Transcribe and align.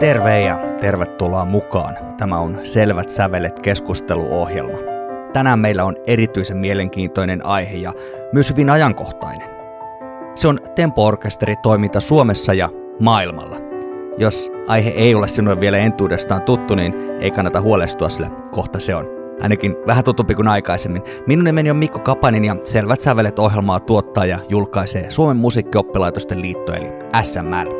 Terve 0.00 0.40
ja 0.40 0.58
tervetuloa 0.80 1.44
mukaan. 1.44 1.96
Tämä 2.18 2.38
on 2.38 2.60
Selvät 2.62 3.10
sävelet 3.10 3.60
keskusteluohjelma. 3.60 4.78
Tänään 5.32 5.58
meillä 5.58 5.84
on 5.84 5.96
erityisen 6.06 6.56
mielenkiintoinen 6.56 7.46
aihe 7.46 7.76
ja 7.76 7.92
myös 8.32 8.50
hyvin 8.50 8.70
ajankohtainen. 8.70 9.48
Se 10.34 10.48
on 10.48 10.58
Tempo-orkesteri 10.74 11.54
toiminta 11.62 12.00
Suomessa 12.00 12.54
ja 12.54 12.68
maailmalla. 13.00 13.56
Jos 14.18 14.50
aihe 14.68 14.90
ei 14.90 15.14
ole 15.14 15.28
sinulle 15.28 15.60
vielä 15.60 15.78
entuudestaan 15.78 16.42
tuttu, 16.42 16.74
niin 16.74 16.94
ei 17.20 17.30
kannata 17.30 17.60
huolestua, 17.60 18.08
sillä 18.08 18.30
kohta 18.50 18.80
se 18.80 18.94
on. 18.94 19.06
Ainakin 19.42 19.76
vähän 19.86 20.04
tutumpi 20.04 20.34
kuin 20.34 20.48
aikaisemmin. 20.48 21.02
Minun 21.26 21.44
nimeni 21.44 21.70
on 21.70 21.76
Mikko 21.76 21.98
Kapanin 21.98 22.44
ja 22.44 22.56
Selvät 22.64 23.00
sävelet 23.00 23.38
ohjelmaa 23.38 23.80
tuottaa 23.80 24.26
ja 24.26 24.38
julkaisee 24.48 25.10
Suomen 25.10 25.36
musiikkioppilaitosten 25.36 26.42
liitto 26.42 26.72
eli 26.72 26.88
SML. 27.22 27.79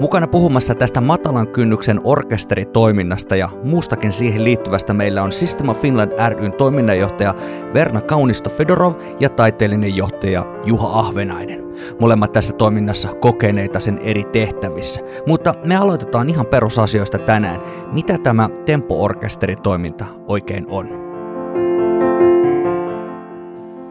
Mukana 0.00 0.26
puhumassa 0.26 0.74
tästä 0.74 1.00
matalan 1.00 1.48
kynnyksen 1.48 2.00
orkesteritoiminnasta 2.04 3.36
ja 3.36 3.48
muustakin 3.64 4.12
siihen 4.12 4.44
liittyvästä 4.44 4.94
meillä 4.94 5.22
on 5.22 5.32
Systema 5.32 5.74
Finland 5.74 6.12
ryn 6.38 6.52
toiminnanjohtaja 6.52 7.34
Verna 7.74 8.00
Kaunisto-Fedorov 8.00 8.94
ja 9.20 9.28
taiteellinen 9.28 9.96
johtaja 9.96 10.44
Juha 10.64 10.98
Ahvenainen. 10.98 11.64
Molemmat 12.00 12.32
tässä 12.32 12.52
toiminnassa 12.52 13.14
kokeneita 13.14 13.80
sen 13.80 13.98
eri 14.02 14.24
tehtävissä. 14.24 15.02
Mutta 15.26 15.54
me 15.64 15.76
aloitetaan 15.76 16.28
ihan 16.28 16.46
perusasioista 16.46 17.18
tänään. 17.18 17.60
Mitä 17.92 18.18
tämä 18.18 18.48
Tempo-orkesteritoiminta 18.64 20.04
oikein 20.26 20.66
on? 20.68 20.88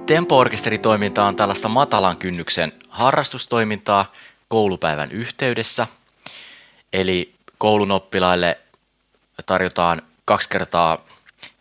Tempo-orkesteritoiminta 0.06 1.26
on 1.26 1.36
tällaista 1.36 1.70
matalan 1.70 2.18
kynnyksen 2.18 2.72
harrastustoimintaa 2.90 4.06
koulupäivän 4.48 5.12
yhteydessä– 5.12 5.88
Eli 6.94 7.36
koulun 7.58 7.92
oppilaille 7.92 8.58
tarjotaan 9.46 10.02
kaksi 10.26 10.50
kertaa 10.50 11.06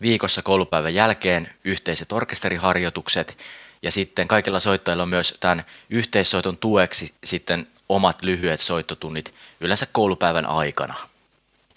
viikossa 0.00 0.42
koulupäivän 0.42 0.94
jälkeen 0.94 1.54
yhteiset 1.64 2.12
orkesteriharjoitukset. 2.12 3.38
Ja 3.82 3.90
sitten 3.92 4.28
kaikilla 4.28 4.60
soittajilla 4.60 5.02
on 5.02 5.08
myös 5.08 5.36
tämän 5.40 5.64
yhteissoiton 5.90 6.56
tueksi 6.56 7.14
sitten 7.24 7.66
omat 7.88 8.22
lyhyet 8.22 8.60
soittotunnit 8.60 9.34
yleensä 9.60 9.86
koulupäivän 9.92 10.46
aikana. 10.46 10.94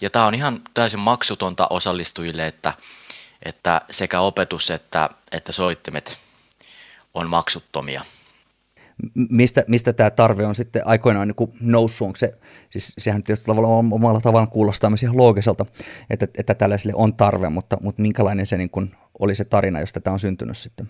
Ja 0.00 0.10
tämä 0.10 0.26
on 0.26 0.34
ihan 0.34 0.60
täysin 0.74 1.00
maksutonta 1.00 1.66
osallistujille, 1.70 2.46
että, 2.46 2.74
että 3.42 3.80
sekä 3.90 4.20
opetus 4.20 4.70
että, 4.70 5.10
että 5.32 5.52
soittimet 5.52 6.18
on 7.14 7.30
maksuttomia 7.30 8.04
mistä, 9.14 9.64
mistä 9.68 9.92
tämä 9.92 10.10
tarve 10.10 10.46
on 10.46 10.54
sitten 10.54 10.82
aikoinaan 10.84 11.28
niin 11.28 11.52
noussut, 11.60 12.06
onko 12.06 12.16
se, 12.16 12.34
siis 12.70 12.92
sehän 12.98 13.22
tietysti 13.22 13.46
tavallaan 13.46 13.92
omalla 13.92 14.20
tavallaan 14.20 14.48
kuulostaa 14.50 14.90
myös 14.90 15.02
ihan 15.02 15.16
loogiselta, 15.16 15.66
että, 16.10 16.28
että 16.38 16.54
tällaiselle 16.54 16.92
on 16.96 17.14
tarve, 17.14 17.48
mutta, 17.48 17.76
mutta 17.82 18.02
minkälainen 18.02 18.46
se 18.46 18.56
niin 18.56 18.70
kuin 18.70 18.94
oli 19.18 19.34
se 19.34 19.44
tarina, 19.44 19.80
josta 19.80 20.00
tämä 20.00 20.12
on 20.12 20.20
syntynyt 20.20 20.56
sitten? 20.56 20.88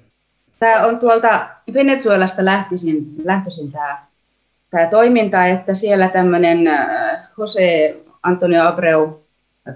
Tämä 0.59 0.87
on 0.87 0.99
tuolta 0.99 1.49
Venezuelasta 1.75 2.45
lähtisin, 2.45 3.15
lähtöisin 3.25 3.73
tämä, 3.73 4.07
tämä 4.71 4.87
toiminta, 4.87 5.47
että 5.47 5.75
siellä 5.75 6.09
tämmöinen 6.09 6.67
äh, 6.67 7.29
Jose 7.39 7.97
Antonio 8.23 8.67
Abreu 8.67 9.27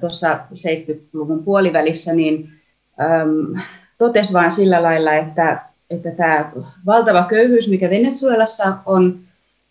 tuossa 0.00 0.38
70-luvun 0.52 1.44
puolivälissä, 1.44 2.14
niin 2.14 2.52
äm, 3.00 3.60
totesi 3.98 4.32
vain 4.32 4.52
sillä 4.52 4.82
lailla, 4.82 5.14
että 5.14 5.62
että 5.90 6.10
tämä 6.10 6.50
valtava 6.86 7.22
köyhyys, 7.22 7.68
mikä 7.68 7.90
Venezuelassa 7.90 8.74
on 8.86 9.18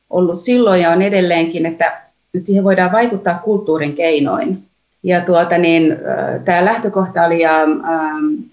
ollut 0.10 0.40
silloin 0.40 0.82
ja 0.82 0.90
on 0.90 1.02
edelleenkin, 1.02 1.66
että, 1.66 2.02
siihen 2.44 2.64
voidaan 2.64 2.92
vaikuttaa 2.92 3.42
kulttuurin 3.44 3.96
keinoin. 3.96 4.64
Ja 5.04 5.22
tuota, 5.22 5.58
niin, 5.58 5.98
tämä 6.46 6.66
lähtökohta 6.66 7.24
oli, 7.24 7.42
ja 7.42 7.52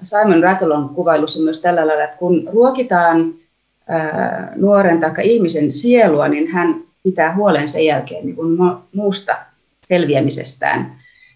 Simon 0.02 0.42
Rattle 0.42 0.74
on 0.74 0.88
kuvailussa 0.88 1.42
myös 1.42 1.60
tällä 1.60 1.86
lailla, 1.86 2.04
että 2.04 2.16
kun 2.16 2.48
ruokitaan 2.52 3.34
nuoren 4.56 5.00
tai 5.00 5.10
ihmisen 5.22 5.72
sielua, 5.72 6.28
niin 6.28 6.48
hän 6.48 6.74
pitää 7.02 7.34
huolen 7.34 7.68
sen 7.68 7.84
jälkeen 7.84 8.26
niin 8.26 8.36
kuin 8.36 8.58
muusta 8.94 9.36
selviämisestään. 9.84 10.92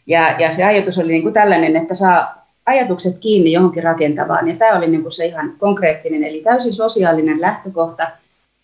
Ja, 0.06 0.36
ja 0.38 0.52
se 0.52 0.64
ajatus 0.64 0.98
oli 0.98 1.12
niin 1.12 1.22
kuin 1.22 1.34
tällainen, 1.34 1.76
että 1.76 1.94
saa 1.94 2.43
ajatukset 2.66 3.18
kiinni 3.18 3.52
johonkin 3.52 3.82
rakentavaan. 3.82 4.48
Ja 4.48 4.56
tämä 4.56 4.78
oli 4.78 4.86
niin 4.86 5.02
kuin 5.02 5.12
se 5.12 5.26
ihan 5.26 5.52
konkreettinen, 5.58 6.24
eli 6.24 6.40
täysin 6.40 6.74
sosiaalinen 6.74 7.40
lähtökohta. 7.40 8.10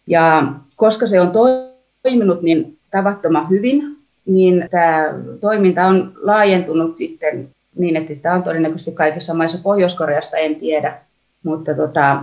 Ja 0.07 0.53
koska 0.77 1.07
se 1.07 1.21
on 1.21 1.33
toiminut 2.03 2.43
niin 2.43 2.77
tavattoman 2.91 3.51
hyvin, 3.51 3.97
niin 4.27 4.69
tämä 4.71 5.15
toiminta 5.41 5.87
on 5.87 6.13
laajentunut 6.23 6.97
sitten 6.97 7.49
niin, 7.77 7.97
että 7.97 8.15
sitä 8.15 8.35
on 8.35 8.43
todennäköisesti 8.43 8.93
kaikissa 8.93 9.35
maissa 9.35 9.59
Pohjois-Koreasta, 9.63 10.37
en 10.37 10.57
tiedä. 10.57 10.99
Mutta 11.43 11.75
tota, 11.75 12.23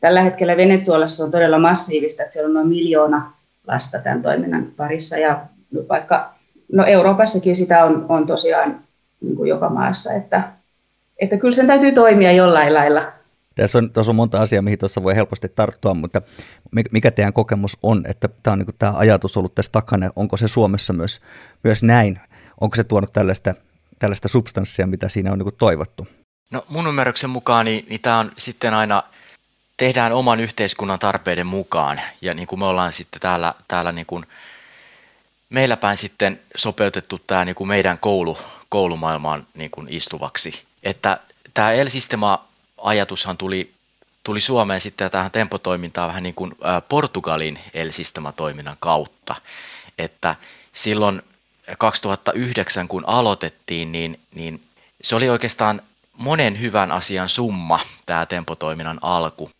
tällä 0.00 0.20
hetkellä 0.20 0.56
Venezuelassa 0.56 1.24
on 1.24 1.30
todella 1.30 1.58
massiivista, 1.58 2.22
että 2.22 2.32
siellä 2.32 2.48
on 2.48 2.54
noin 2.54 2.68
miljoona 2.68 3.32
lasta 3.66 3.98
tämän 3.98 4.22
toiminnan 4.22 4.66
parissa. 4.76 5.18
Ja 5.18 5.40
vaikka 5.88 6.34
no 6.72 6.84
Euroopassakin 6.84 7.56
sitä 7.56 7.84
on, 7.84 8.06
on 8.08 8.26
tosiaan 8.26 8.80
niin 9.20 9.36
kuin 9.36 9.48
joka 9.48 9.68
maassa, 9.68 10.12
että 10.12 10.42
että 11.20 11.36
kyllä 11.36 11.52
sen 11.52 11.66
täytyy 11.66 11.92
toimia 11.92 12.32
jollain 12.32 12.74
lailla. 12.74 13.12
Tässä 13.54 13.78
on, 13.78 13.92
tässä 13.92 14.12
on 14.12 14.16
monta 14.16 14.40
asiaa, 14.40 14.62
mihin 14.62 14.78
tuossa 14.78 15.02
voi 15.02 15.16
helposti 15.16 15.48
tarttua, 15.48 15.94
mutta 15.94 16.22
mikä 16.90 17.10
teidän 17.10 17.32
kokemus 17.32 17.78
on, 17.82 18.04
että 18.08 18.28
tämä, 18.42 18.52
on 18.52 18.58
niin 18.58 18.74
tämä 18.78 18.92
ajatus 18.96 19.36
ollut 19.36 19.54
tässä 19.54 19.72
takana, 19.72 20.10
onko 20.16 20.36
se 20.36 20.48
Suomessa 20.48 20.92
myös, 20.92 21.20
myös 21.64 21.82
näin? 21.82 22.20
Onko 22.60 22.76
se 22.76 22.84
tuonut 22.84 23.12
tällaista, 23.12 23.54
tällaista 23.98 24.28
substanssia, 24.28 24.86
mitä 24.86 25.08
siinä 25.08 25.32
on 25.32 25.38
niin 25.38 25.56
toivottu? 25.58 26.08
No 26.52 26.64
mun 26.68 26.86
ymmärryksen 26.86 27.30
mukaan 27.30 27.64
niin, 27.64 27.86
niin 27.88 28.00
tämä 28.00 28.18
on 28.18 28.32
sitten 28.36 28.74
aina, 28.74 29.02
tehdään 29.76 30.12
oman 30.12 30.40
yhteiskunnan 30.40 30.98
tarpeiden 30.98 31.46
mukaan, 31.46 32.00
ja 32.20 32.34
niin 32.34 32.46
kuin 32.46 32.58
me 32.58 32.64
ollaan 32.64 32.92
sitten 32.92 33.20
täällä, 33.20 33.54
täällä 33.68 33.92
niin 33.92 34.06
kuin 34.06 34.26
meillä 35.50 35.76
päin 35.76 35.96
sitten 35.96 36.40
sopeutettu 36.56 37.18
tämä 37.26 37.44
niin 37.44 37.54
kuin 37.54 37.68
meidän 37.68 37.98
koulu, 37.98 38.38
koulumaailmaan 38.70 39.46
niin 39.54 39.70
kuin 39.70 39.86
istuvaksi 39.90 40.70
että 40.82 41.20
tämä 41.54 41.72
El-Sistema-ajatushan 41.72 43.36
tuli, 43.36 43.74
tuli 44.22 44.40
Suomeen 44.40 44.80
sitten 44.80 45.10
tähän 45.10 45.30
tempotoimintaan 45.30 46.08
vähän 46.08 46.22
niin 46.22 46.34
kuin 46.34 46.54
Portugalin 46.88 47.58
El-Sistema-toiminnan 47.74 48.76
kautta. 48.80 49.34
Että 49.98 50.36
silloin 50.72 51.22
2009, 51.78 52.88
kun 52.88 53.04
aloitettiin, 53.06 53.92
niin, 53.92 54.20
niin 54.34 54.62
se 55.02 55.16
oli 55.16 55.28
oikeastaan 55.28 55.82
monen 56.12 56.60
hyvän 56.60 56.92
asian 56.92 57.28
summa, 57.28 57.80
tämä 58.06 58.26
tempotoiminnan 58.26 58.98
alku. 59.02 59.50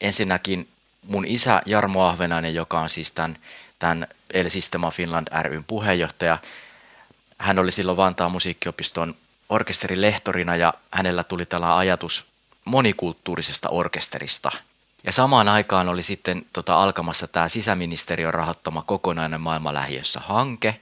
Ensinnäkin 0.00 0.68
mun 1.02 1.24
isä 1.26 1.62
Jarmo 1.66 2.06
Ahvenainen, 2.06 2.54
joka 2.54 2.80
on 2.80 2.88
siis 2.88 3.10
tämän, 3.10 3.36
tämän 3.78 4.06
El 4.32 4.48
Sistema 4.48 4.90
Finland 4.90 5.28
ryn 5.42 5.64
puheenjohtaja, 5.64 6.38
hän 7.38 7.58
oli 7.58 7.72
silloin 7.72 7.96
Vantaan 7.96 8.32
musiikkiopiston 8.32 9.14
orkesterin 9.48 10.00
lehtorina 10.00 10.56
ja 10.56 10.74
hänellä 10.90 11.24
tuli 11.24 11.46
tällainen 11.46 11.78
ajatus 11.78 12.26
monikulttuurisesta 12.64 13.68
orkesterista. 13.68 14.50
Ja 15.04 15.12
samaan 15.12 15.48
aikaan 15.48 15.88
oli 15.88 16.02
sitten 16.02 16.46
tota, 16.52 16.82
alkamassa 16.82 17.26
tämä 17.28 17.48
sisäministeriön 17.48 18.34
rahoittama 18.34 18.82
kokonainen 18.82 19.40
maailmanlähiössä 19.40 20.20
hanke, 20.20 20.80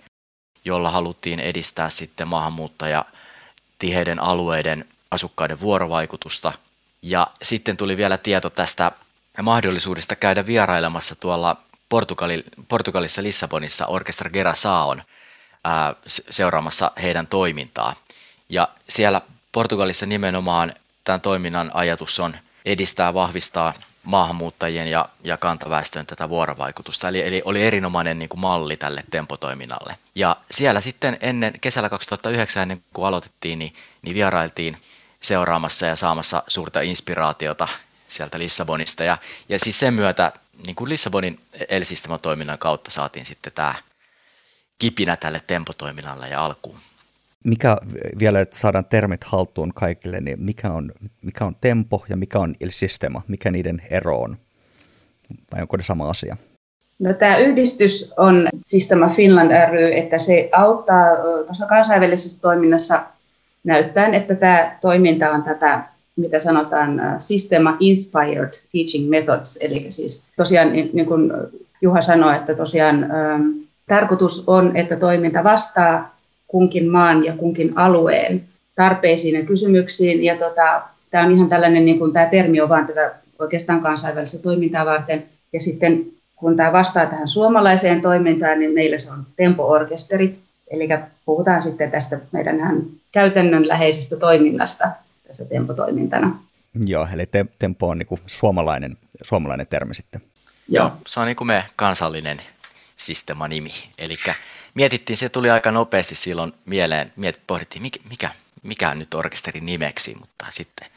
jolla 0.64 0.90
haluttiin 0.90 1.40
edistää 1.40 1.90
sitten 1.90 2.28
maahanmuuttaja 2.28 3.04
tiheiden 3.78 4.22
alueiden 4.22 4.84
asukkaiden 5.10 5.60
vuorovaikutusta. 5.60 6.52
Ja 7.02 7.26
sitten 7.42 7.76
tuli 7.76 7.96
vielä 7.96 8.18
tieto 8.18 8.50
tästä 8.50 8.92
mahdollisuudesta 9.42 10.16
käydä 10.16 10.46
vierailemassa 10.46 11.14
tuolla 11.16 11.56
Portugali, 11.88 12.44
Portugalissa 12.68 13.22
Lissabonissa 13.22 13.86
Orkestra 13.86 14.30
Gerasaon 14.30 15.02
ää, 15.66 15.94
seuraamassa 16.30 16.90
heidän 17.02 17.26
toimintaa. 17.26 17.94
Ja 18.48 18.68
siellä 18.88 19.20
Portugalissa 19.52 20.06
nimenomaan 20.06 20.74
tämän 21.04 21.20
toiminnan 21.20 21.70
ajatus 21.74 22.20
on 22.20 22.36
edistää, 22.64 23.14
vahvistaa 23.14 23.74
maahanmuuttajien 24.02 24.88
ja, 24.88 25.08
ja 25.24 25.36
kantaväestön 25.36 26.06
tätä 26.06 26.28
vuorovaikutusta. 26.28 27.08
Eli, 27.08 27.26
eli 27.26 27.42
oli 27.44 27.62
erinomainen 27.62 28.18
niin 28.18 28.28
kuin 28.28 28.40
malli 28.40 28.76
tälle 28.76 29.04
tempotoiminnalle. 29.10 29.98
Ja 30.14 30.36
siellä 30.50 30.80
sitten 30.80 31.16
ennen 31.20 31.60
kesällä 31.60 31.88
2009, 31.88 32.62
ennen 32.62 32.82
kuin 32.92 33.06
aloitettiin, 33.06 33.58
niin, 33.58 33.74
niin 34.02 34.14
vierailtiin 34.14 34.76
seuraamassa 35.20 35.86
ja 35.86 35.96
saamassa 35.96 36.42
suurta 36.48 36.80
inspiraatiota 36.80 37.68
sieltä 38.08 38.38
Lissabonista. 38.38 39.04
Ja, 39.04 39.18
ja 39.48 39.58
siis 39.58 39.78
sen 39.78 39.94
myötä 39.94 40.32
niin 40.66 40.76
kuin 40.76 40.88
Lissabonin 40.88 41.40
el 41.68 41.82
toiminnan 42.22 42.58
kautta 42.58 42.90
saatiin 42.90 43.26
sitten 43.26 43.52
tämä 43.52 43.74
kipinä 44.78 45.16
tälle 45.16 45.40
tempotoiminnalle 45.46 46.28
ja 46.28 46.44
alkuun 46.44 46.78
mikä 47.46 47.76
vielä, 48.18 48.40
että 48.40 48.58
saadaan 48.58 48.84
termit 48.84 49.24
haltuun 49.24 49.72
kaikille, 49.74 50.20
niin 50.20 50.42
mikä 50.42 50.72
on, 50.72 50.92
mikä 51.22 51.44
on 51.44 51.56
tempo 51.60 52.04
ja 52.08 52.16
mikä 52.16 52.38
on 52.38 52.54
il 52.60 52.70
sistema, 52.70 53.22
mikä 53.28 53.50
niiden 53.50 53.82
ero 53.90 54.20
on? 54.20 54.36
Vai 55.52 55.62
onko 55.62 55.76
ne 55.76 55.82
sama 55.82 56.10
asia? 56.10 56.36
No, 56.98 57.14
tämä 57.14 57.36
yhdistys 57.36 58.12
on 58.16 58.48
Sistema 58.66 59.08
Finland 59.08 59.50
ry, 59.70 59.98
että 59.98 60.18
se 60.18 60.48
auttaa 60.52 61.16
tuossa 61.46 61.66
kansainvälisessä 61.66 62.42
toiminnassa 62.42 63.02
näyttäen, 63.64 64.14
että 64.14 64.34
tämä 64.34 64.78
toiminta 64.80 65.30
on 65.30 65.42
tätä, 65.42 65.84
mitä 66.16 66.38
sanotaan 66.38 67.00
Sistema 67.18 67.76
Inspired 67.80 68.52
Teaching 68.72 69.08
Methods, 69.08 69.58
eli 69.60 69.86
siis 69.90 70.28
tosiaan 70.36 70.72
niin, 70.72 70.90
niin 70.92 71.06
kuin 71.06 71.32
Juha 71.82 72.00
sanoi, 72.00 72.36
että 72.36 72.54
tosiaan 72.54 73.06
tarkoitus 73.86 74.44
on, 74.46 74.76
että 74.76 74.96
toiminta 74.96 75.44
vastaa 75.44 76.16
kunkin 76.46 76.90
maan 76.90 77.24
ja 77.24 77.32
kunkin 77.32 77.78
alueen 77.78 78.44
tarpeisiin 78.74 79.34
ja 79.34 79.46
kysymyksiin, 79.46 80.24
ja 80.24 80.36
tota, 80.36 80.82
tämä 81.10 81.24
on 81.24 81.32
ihan 81.32 81.48
tällainen, 81.48 81.84
niin 81.84 81.98
kuin 81.98 82.12
tämä 82.12 82.26
termi 82.26 82.60
on 82.60 82.68
vaan 82.68 82.86
tätä 82.86 83.14
oikeastaan 83.38 83.80
kansainvälistä 83.80 84.42
toimintaa 84.42 84.86
varten, 84.86 85.24
ja 85.52 85.60
sitten 85.60 86.06
kun 86.36 86.56
tämä 86.56 86.72
vastaa 86.72 87.06
tähän 87.06 87.28
suomalaiseen 87.28 88.02
toimintaan, 88.02 88.58
niin 88.58 88.74
meillä 88.74 88.98
se 88.98 89.12
on 89.12 89.26
tempo-orkesteri, 89.36 90.38
eli 90.70 90.88
puhutaan 91.24 91.62
sitten 91.62 91.90
tästä 91.90 92.20
meidän 92.32 92.84
käytännönläheisestä 93.12 94.16
toiminnasta 94.16 94.88
tässä 95.26 95.44
tempotoimintana. 95.48 96.38
Joo, 96.86 97.08
eli 97.14 97.26
te, 97.26 97.46
tempo 97.58 97.88
on 97.88 97.98
niin 97.98 98.06
kuin 98.06 98.20
suomalainen, 98.26 98.96
suomalainen 99.22 99.66
termi 99.66 99.94
sitten. 99.94 100.20
Joo. 100.68 100.92
Se 101.06 101.20
on 101.20 101.26
niin 101.26 101.36
kuin 101.36 101.48
me 101.48 101.64
kansallinen 101.76 102.38
nimi. 103.48 103.74
Eli 103.98 104.14
mietittiin, 104.74 105.16
se 105.16 105.28
tuli 105.28 105.50
aika 105.50 105.70
nopeasti 105.70 106.14
silloin 106.14 106.52
mieleen, 106.66 107.12
miet, 107.16 107.40
pohdittiin, 107.46 107.82
mikä, 107.82 108.00
mikä, 108.10 108.30
mikä 108.62 108.90
on 108.90 108.98
nyt 108.98 109.14
orkesterin 109.14 109.66
nimeksi, 109.66 110.14
mutta 110.14 110.46
sitten 110.50 110.88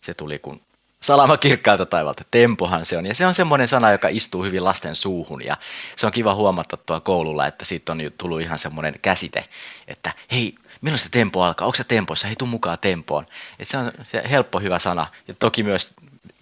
se 0.00 0.14
tuli 0.14 0.38
kun 0.38 0.60
salama 1.04 1.36
kirkkaalta 1.36 1.86
taivalta, 1.86 2.24
tempohan 2.30 2.84
se 2.84 2.96
on. 2.96 3.06
Ja 3.06 3.14
se 3.14 3.26
on 3.26 3.34
semmoinen 3.34 3.68
sana, 3.68 3.92
joka 3.92 4.08
istuu 4.08 4.44
hyvin 4.44 4.64
lasten 4.64 4.96
suuhun 4.96 5.44
ja 5.44 5.56
se 5.96 6.06
on 6.06 6.12
kiva 6.12 6.34
huomata 6.34 6.76
tuolla 6.76 7.00
koululla, 7.00 7.46
että 7.46 7.64
siitä 7.64 7.92
on 7.92 7.98
tullut 8.18 8.40
ihan 8.40 8.58
semmoinen 8.58 8.94
käsite, 9.02 9.44
että 9.88 10.12
hei, 10.32 10.54
milloin 10.80 10.98
se 10.98 11.08
tempo 11.08 11.42
alkaa, 11.42 11.66
onko 11.66 11.76
se 11.76 11.84
tempossa, 11.84 12.26
hei 12.26 12.36
tuu 12.36 12.48
mukaan 12.48 12.78
tempoon. 12.78 13.26
Et 13.58 13.68
se 13.68 13.76
on 13.76 13.92
se 14.04 14.22
helppo 14.30 14.60
hyvä 14.60 14.78
sana 14.78 15.06
ja 15.28 15.34
toki 15.34 15.62
myös 15.62 15.94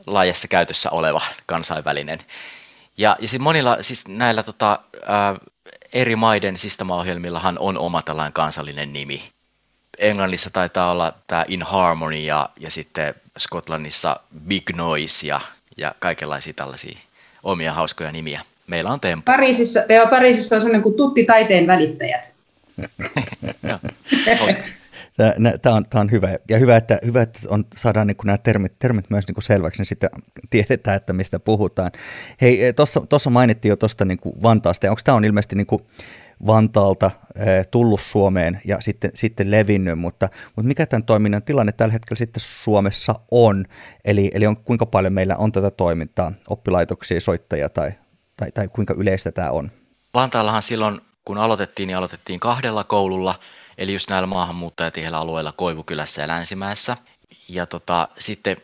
laajassa 0.07 0.49
käytössä 0.49 0.91
oleva 0.91 1.21
kansainvälinen. 1.47 2.19
Ja, 2.99 3.17
ja 3.21 3.29
siis 3.29 3.43
monilla, 3.43 3.79
siis 3.81 4.09
näillä 4.09 4.43
tota, 4.43 4.81
ää, 5.06 5.37
eri 5.93 6.17
maiden 6.17 6.59
sistemaohjelmillahan 6.59 7.59
on 7.59 7.79
oma 7.79 8.03
tällainen 8.03 8.33
kansallinen 8.33 8.93
nimi. 8.93 9.23
Englannissa 9.99 10.50
taitaa 10.50 10.91
olla 10.91 11.15
tämä 11.27 11.44
In 11.49 11.62
Harmony 11.62 12.17
ja, 12.17 12.49
ja 12.61 12.71
sitten 12.71 13.15
Skotlannissa 13.39 14.21
Big 14.49 14.71
Noise 14.77 15.27
ja, 15.27 15.41
ja 15.77 15.94
kaikenlaisia 15.99 16.53
tällaisia 16.53 16.99
omia 17.43 17.73
hauskoja 17.73 18.12
nimiä. 18.12 18.41
Meillä 18.67 18.91
on 18.91 19.00
Tempo. 19.00 19.33
Pariisissa, 19.33 19.81
joo, 19.89 20.06
Pariisissa 20.06 20.55
on 20.55 20.61
sellainen 20.61 20.83
kuin 20.83 20.94
tutti 20.94 21.25
taiteen 21.25 21.67
välittäjät. 21.67 22.33
Tämä 25.62 25.76
on, 25.76 25.87
tämä 25.91 26.00
on 26.00 26.11
hyvä. 26.11 26.29
Ja 26.50 26.59
hyvä, 26.59 26.76
että, 26.76 26.99
hyvä, 27.06 27.23
että 27.23 27.41
on, 27.49 27.64
saadaan 27.76 28.06
niin 28.06 28.17
nämä 28.25 28.38
termit, 28.38 28.79
termit 28.79 29.11
myös 29.11 29.25
niin 29.29 29.43
selväksi, 29.43 29.81
niin 29.81 29.87
sitten 29.87 30.11
tiedetään, 30.50 30.97
että 30.97 31.12
mistä 31.12 31.41
puhutaan. 31.41 31.91
Hei, 32.41 32.64
eh, 32.64 32.75
tuossa 33.09 33.31
mainittiin 33.31 33.70
jo 33.70 33.76
tuosta 33.76 34.05
niin 34.05 34.19
Vantaasta, 34.43 34.91
onko 34.91 35.00
tämä 35.05 35.17
on 35.17 35.25
ilmeisesti 35.25 35.56
niin 35.56 35.67
kuin 35.67 35.82
Vantaalta 36.47 37.11
eh, 37.37 37.67
tullut 37.70 38.00
Suomeen 38.00 38.61
ja 38.64 38.81
sitten, 38.81 39.11
sitten 39.14 39.50
levinnyt, 39.50 39.99
mutta, 39.99 40.29
mutta 40.56 40.69
mikä 40.69 40.87
tämän 40.87 41.05
toiminnan 41.05 41.43
tilanne 41.43 41.73
tällä 41.73 41.93
hetkellä 41.93 42.19
sitten 42.19 42.41
Suomessa 42.41 43.15
on? 43.31 43.65
Eli, 44.05 44.31
eli 44.35 44.47
on, 44.47 44.56
kuinka 44.56 44.87
paljon 44.87 45.12
meillä 45.12 45.37
on 45.37 45.53
tätä 45.53 45.70
toimintaa, 45.70 46.32
oppilaitoksia, 46.49 47.20
soittajia 47.20 47.69
tai, 47.69 47.93
tai, 48.37 48.53
tai 48.53 48.69
kuinka 48.69 48.94
yleistä 48.97 49.32
tämä 49.32 49.50
on? 49.50 49.70
Vantaallahan 50.15 50.62
silloin, 50.62 51.00
kun 51.25 51.38
aloitettiin, 51.38 51.87
niin 51.87 51.97
aloitettiin 51.97 52.41
kahdella 52.41 52.85
koululla– 52.85 53.38
eli 53.79 53.93
just 53.93 54.11
näillä 54.11 54.27
maahanmuuttajatiheillä 54.27 55.19
alueilla 55.19 55.53
Koivukylässä 55.53 56.23
ja 56.23 56.29
Länsimäessä. 56.29 56.97
Ja 57.49 57.67
tota, 57.67 58.09
sitten 58.19 58.57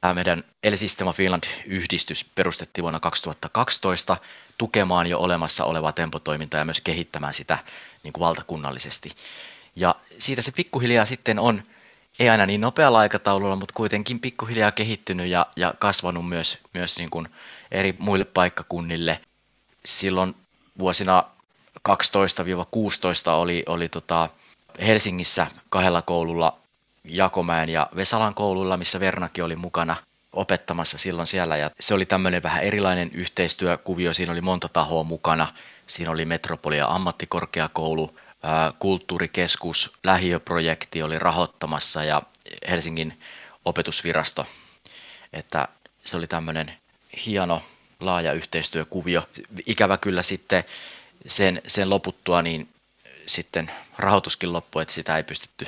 tämä 0.00 0.14
meidän 0.14 0.44
El 0.62 0.76
Sistema 0.76 1.12
Finland-yhdistys 1.12 2.24
perustettiin 2.34 2.82
vuonna 2.82 3.00
2012 3.00 4.16
tukemaan 4.58 5.06
jo 5.06 5.18
olemassa 5.18 5.64
olevaa 5.64 5.92
tempotoimintaa 5.92 6.58
ja 6.58 6.64
myös 6.64 6.80
kehittämään 6.80 7.34
sitä 7.34 7.58
niin 8.02 8.12
kuin 8.12 8.20
valtakunnallisesti. 8.20 9.10
Ja 9.76 9.94
siitä 10.18 10.42
se 10.42 10.52
pikkuhiljaa 10.52 11.06
sitten 11.06 11.38
on, 11.38 11.62
ei 12.18 12.28
aina 12.28 12.46
niin 12.46 12.60
nopealla 12.60 12.98
aikataululla, 12.98 13.56
mutta 13.56 13.74
kuitenkin 13.74 14.20
pikkuhiljaa 14.20 14.72
kehittynyt 14.72 15.26
ja, 15.26 15.46
ja 15.56 15.74
kasvanut 15.78 16.28
myös, 16.28 16.58
myös 16.74 16.98
niin 16.98 17.10
kuin 17.10 17.28
eri 17.70 17.96
muille 17.98 18.24
paikkakunnille. 18.24 19.20
Silloin 19.84 20.34
vuosina 20.78 21.24
12-16 21.88 23.30
oli, 23.30 23.62
oli 23.66 23.88
tota 23.88 24.28
Helsingissä 24.86 25.46
kahdella 25.68 26.02
koululla, 26.02 26.58
Jakomäen 27.04 27.68
ja 27.68 27.88
Vesalan 27.96 28.34
koululla, 28.34 28.76
missä 28.76 29.00
Vernakin 29.00 29.44
oli 29.44 29.56
mukana 29.56 29.96
opettamassa 30.32 30.98
silloin 30.98 31.26
siellä. 31.26 31.56
Ja 31.56 31.70
se 31.80 31.94
oli 31.94 32.06
tämmöinen 32.06 32.42
vähän 32.42 32.62
erilainen 32.62 33.10
yhteistyökuvio, 33.12 34.14
siinä 34.14 34.32
oli 34.32 34.40
monta 34.40 34.68
tahoa 34.68 35.04
mukana. 35.04 35.54
Siinä 35.86 36.10
oli 36.10 36.24
Metropolia 36.24 36.86
ammattikorkeakoulu, 36.86 38.18
kulttuurikeskus, 38.78 39.92
lähiöprojekti 40.04 41.02
oli 41.02 41.18
rahoittamassa 41.18 42.04
ja 42.04 42.22
Helsingin 42.70 43.20
opetusvirasto. 43.64 44.46
Että 45.32 45.68
se 46.04 46.16
oli 46.16 46.26
tämmöinen 46.26 46.72
hieno 47.26 47.62
laaja 48.00 48.32
yhteistyökuvio. 48.32 49.22
Ikävä 49.66 49.96
kyllä 49.96 50.22
sitten 50.22 50.64
sen, 51.26 51.62
sen 51.66 51.90
loputtua 51.90 52.42
niin 52.42 52.68
sitten 53.26 53.70
rahoituskin 53.98 54.52
loppui, 54.52 54.82
että 54.82 54.94
sitä 54.94 55.16
ei 55.16 55.22
pystytty 55.22 55.66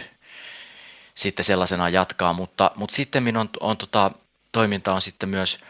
sitten 1.14 1.44
sellaisena 1.44 1.88
jatkaa, 1.88 2.32
mutta, 2.32 2.70
mutta 2.74 2.96
sitten 2.96 3.36
on, 3.36 3.50
on 3.60 3.76
tota, 3.76 4.10
toiminta 4.52 4.94
on 4.94 5.00
sitten 5.00 5.28
myös 5.28 5.60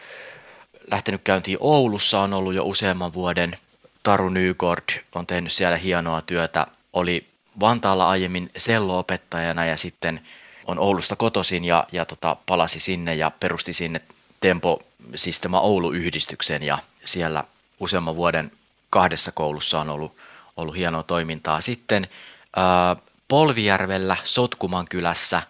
lähtenyt 0.91 1.21
käyntiin 1.23 1.57
Oulussa, 1.59 2.19
on 2.19 2.33
ollut 2.33 2.53
jo 2.53 2.63
useamman 2.65 3.13
vuoden. 3.13 3.57
Taru 4.03 4.29
Nygård 4.29 5.03
on 5.15 5.27
tehnyt 5.27 5.51
siellä 5.51 5.77
hienoa 5.77 6.21
työtä, 6.21 6.67
oli 6.93 7.27
Vantaalla 7.59 8.09
aiemmin 8.09 8.51
sello-opettajana 8.57 9.65
ja 9.65 9.77
sitten 9.77 10.21
on 10.65 10.79
Oulusta 10.79 11.15
kotoisin 11.15 11.65
ja, 11.65 11.87
ja 11.91 12.05
tota, 12.05 12.37
palasi 12.45 12.79
sinne 12.79 13.15
ja 13.15 13.31
perusti 13.39 13.73
sinne 13.73 14.01
Tempo 14.39 14.83
Sistema 15.15 15.61
Oulu-yhdistyksen 15.61 16.63
ja 16.63 16.77
siellä 17.05 17.43
useamman 17.79 18.15
vuoden 18.15 18.51
kahdessa 18.91 19.31
koulussa 19.31 19.79
on 19.79 19.89
ollut, 19.89 20.17
ollut 20.57 20.75
hienoa 20.75 21.03
toimintaa. 21.03 21.61
Sitten 21.61 22.07
ää, 22.55 22.95
Polvijärvellä 23.27 24.17
Sotkuman 24.23 24.87
kylässä 24.87 25.41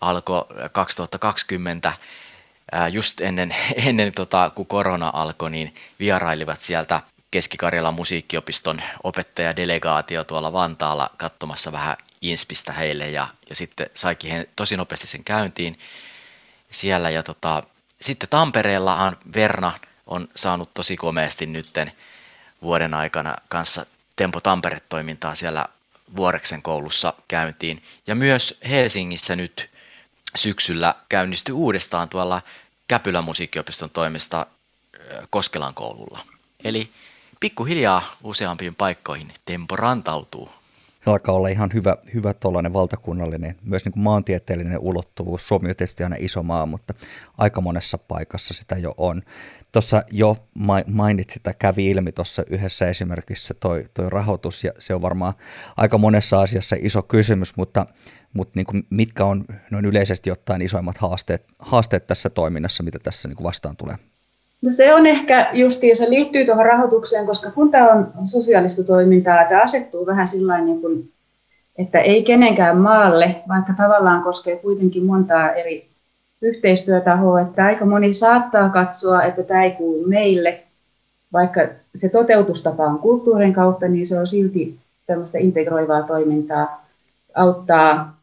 alkoi 0.00 0.46
2020 0.72 1.92
ää, 2.72 2.88
just 2.88 3.20
ennen, 3.20 3.56
ennen 3.88 4.12
tota, 4.12 4.50
kun 4.54 4.66
korona 4.66 5.10
alkoi, 5.14 5.50
niin 5.50 5.74
vierailivat 6.00 6.60
sieltä 6.60 7.02
Keski-Karjalan 7.30 7.94
musiikkiopiston 7.94 8.82
opettajadelegaatio 9.04 10.24
tuolla 10.24 10.52
Vantaalla 10.52 11.10
katsomassa 11.16 11.72
vähän 11.72 11.96
inspistä 12.22 12.72
heille 12.72 13.10
ja, 13.10 13.28
ja 13.48 13.56
sitten 13.56 13.90
saikin 13.94 14.30
he 14.30 14.46
tosi 14.56 14.76
nopeasti 14.76 15.06
sen 15.06 15.24
käyntiin 15.24 15.78
siellä. 16.70 17.10
Ja 17.10 17.22
tota, 17.22 17.62
sitten 18.00 18.28
Tampereellahan 18.28 19.16
Verna 19.34 19.72
on 20.06 20.28
saanut 20.36 20.74
tosi 20.74 20.96
komeasti 20.96 21.46
nytten 21.46 21.92
vuoden 22.64 22.94
aikana 22.94 23.36
kanssa 23.48 23.86
Tempo 24.16 24.40
Tampere-toimintaa 24.40 25.34
siellä 25.34 25.66
Vuoreksen 26.16 26.62
koulussa 26.62 27.14
käyntiin. 27.28 27.82
Ja 28.06 28.14
myös 28.14 28.58
Helsingissä 28.68 29.36
nyt 29.36 29.70
syksyllä 30.34 30.94
käynnistyi 31.08 31.52
uudestaan 31.52 32.08
tuolla 32.08 32.42
Käpylä 32.88 33.22
musiikkiopiston 33.22 33.90
toimesta 33.90 34.46
Koskelan 35.30 35.74
koululla. 35.74 36.20
Eli 36.64 36.92
pikkuhiljaa 37.40 38.16
useampiin 38.22 38.74
paikkoihin 38.74 39.32
Tempo 39.44 39.76
rantautuu. 39.76 40.63
Alkaa 41.06 41.34
olla 41.34 41.48
ihan 41.48 41.70
hyvä, 41.74 41.96
hyvä 42.14 42.34
tuollainen 42.34 42.72
valtakunnallinen, 42.72 43.56
myös 43.62 43.84
niin 43.84 43.92
kuin 43.92 44.02
maantieteellinen 44.02 44.78
ulottuvuus. 44.78 45.48
Suomi 45.48 45.70
on 45.70 45.76
tietysti 45.76 46.04
aina 46.04 46.16
iso 46.18 46.42
maa, 46.42 46.66
mutta 46.66 46.94
aika 47.38 47.60
monessa 47.60 47.98
paikassa 47.98 48.54
sitä 48.54 48.76
jo 48.76 48.94
on. 48.96 49.22
Tuossa 49.72 50.02
jo 50.10 50.36
mainitsit, 50.86 51.36
että 51.36 51.54
kävi 51.54 51.90
ilmi 51.90 52.12
tuossa 52.12 52.42
yhdessä 52.50 52.88
esimerkissä 52.88 53.54
toi, 53.54 53.84
toi 53.94 54.10
rahoitus, 54.10 54.64
ja 54.64 54.72
se 54.78 54.94
on 54.94 55.02
varmaan 55.02 55.34
aika 55.76 55.98
monessa 55.98 56.40
asiassa 56.40 56.76
iso 56.78 57.02
kysymys, 57.02 57.56
mutta, 57.56 57.86
mutta 58.32 58.52
niin 58.54 58.66
kuin 58.66 58.86
mitkä 58.90 59.24
on 59.24 59.44
noin 59.70 59.84
yleisesti 59.84 60.30
ottaen 60.30 60.62
isoimmat 60.62 60.98
haasteet, 60.98 61.44
haasteet 61.58 62.06
tässä 62.06 62.30
toiminnassa, 62.30 62.82
mitä 62.82 62.98
tässä 62.98 63.28
niin 63.28 63.36
kuin 63.36 63.44
vastaan 63.44 63.76
tulee? 63.76 63.96
No 64.64 64.72
se 64.72 64.94
on 64.94 65.06
ehkä 65.06 65.50
justiin, 65.52 65.96
se 65.96 66.10
liittyy 66.10 66.46
tuohon 66.46 66.66
rahoitukseen, 66.66 67.26
koska 67.26 67.50
kun 67.50 67.70
tämä 67.70 67.90
on 67.92 68.28
sosiaalista 68.28 68.84
toimintaa, 68.84 69.44
tämä 69.48 69.62
asettuu 69.62 70.06
vähän 70.06 70.28
sillä 70.28 70.60
niin 70.60 70.80
kuin, 70.80 71.10
että 71.78 72.00
ei 72.00 72.22
kenenkään 72.22 72.76
maalle, 72.76 73.36
vaikka 73.48 73.72
tavallaan 73.76 74.22
koskee 74.22 74.56
kuitenkin 74.56 75.04
montaa 75.04 75.52
eri 75.52 75.86
yhteistyötahoa, 76.42 77.40
että 77.40 77.64
aika 77.64 77.86
moni 77.86 78.14
saattaa 78.14 78.68
katsoa, 78.68 79.22
että 79.22 79.42
tämä 79.42 79.64
ei 79.64 79.70
kuulu 79.70 80.08
meille, 80.08 80.62
vaikka 81.32 81.60
se 81.94 82.08
toteutustapa 82.08 82.86
on 82.86 82.98
kulttuurin 82.98 83.52
kautta, 83.52 83.88
niin 83.88 84.06
se 84.06 84.18
on 84.18 84.26
silti 84.26 84.78
tämmöistä 85.06 85.38
integroivaa 85.38 86.02
toimintaa, 86.02 86.86
auttaa 87.34 88.16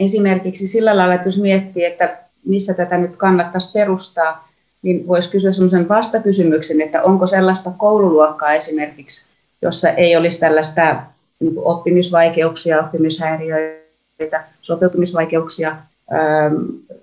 esimerkiksi 0.00 0.66
sillä 0.66 0.96
lailla, 0.96 1.14
että 1.14 1.28
jos 1.28 1.40
miettii, 1.40 1.84
että 1.84 2.18
missä 2.44 2.74
tätä 2.74 2.98
nyt 2.98 3.16
kannattaisi 3.16 3.72
perustaa, 3.72 4.53
niin 4.84 5.06
voisi 5.06 5.30
kysyä 5.30 5.52
sellaisen 5.52 5.88
vastakysymyksen, 5.88 6.80
että 6.80 7.02
onko 7.02 7.26
sellaista 7.26 7.70
koululuokkaa 7.76 8.52
esimerkiksi, 8.52 9.30
jossa 9.62 9.90
ei 9.90 10.16
olisi 10.16 10.40
tällaista 10.40 10.96
niin 11.40 11.54
oppimisvaikeuksia, 11.56 12.80
oppimishäiriöitä, 12.80 14.44
sopeutumisvaikeuksia. 14.62 15.76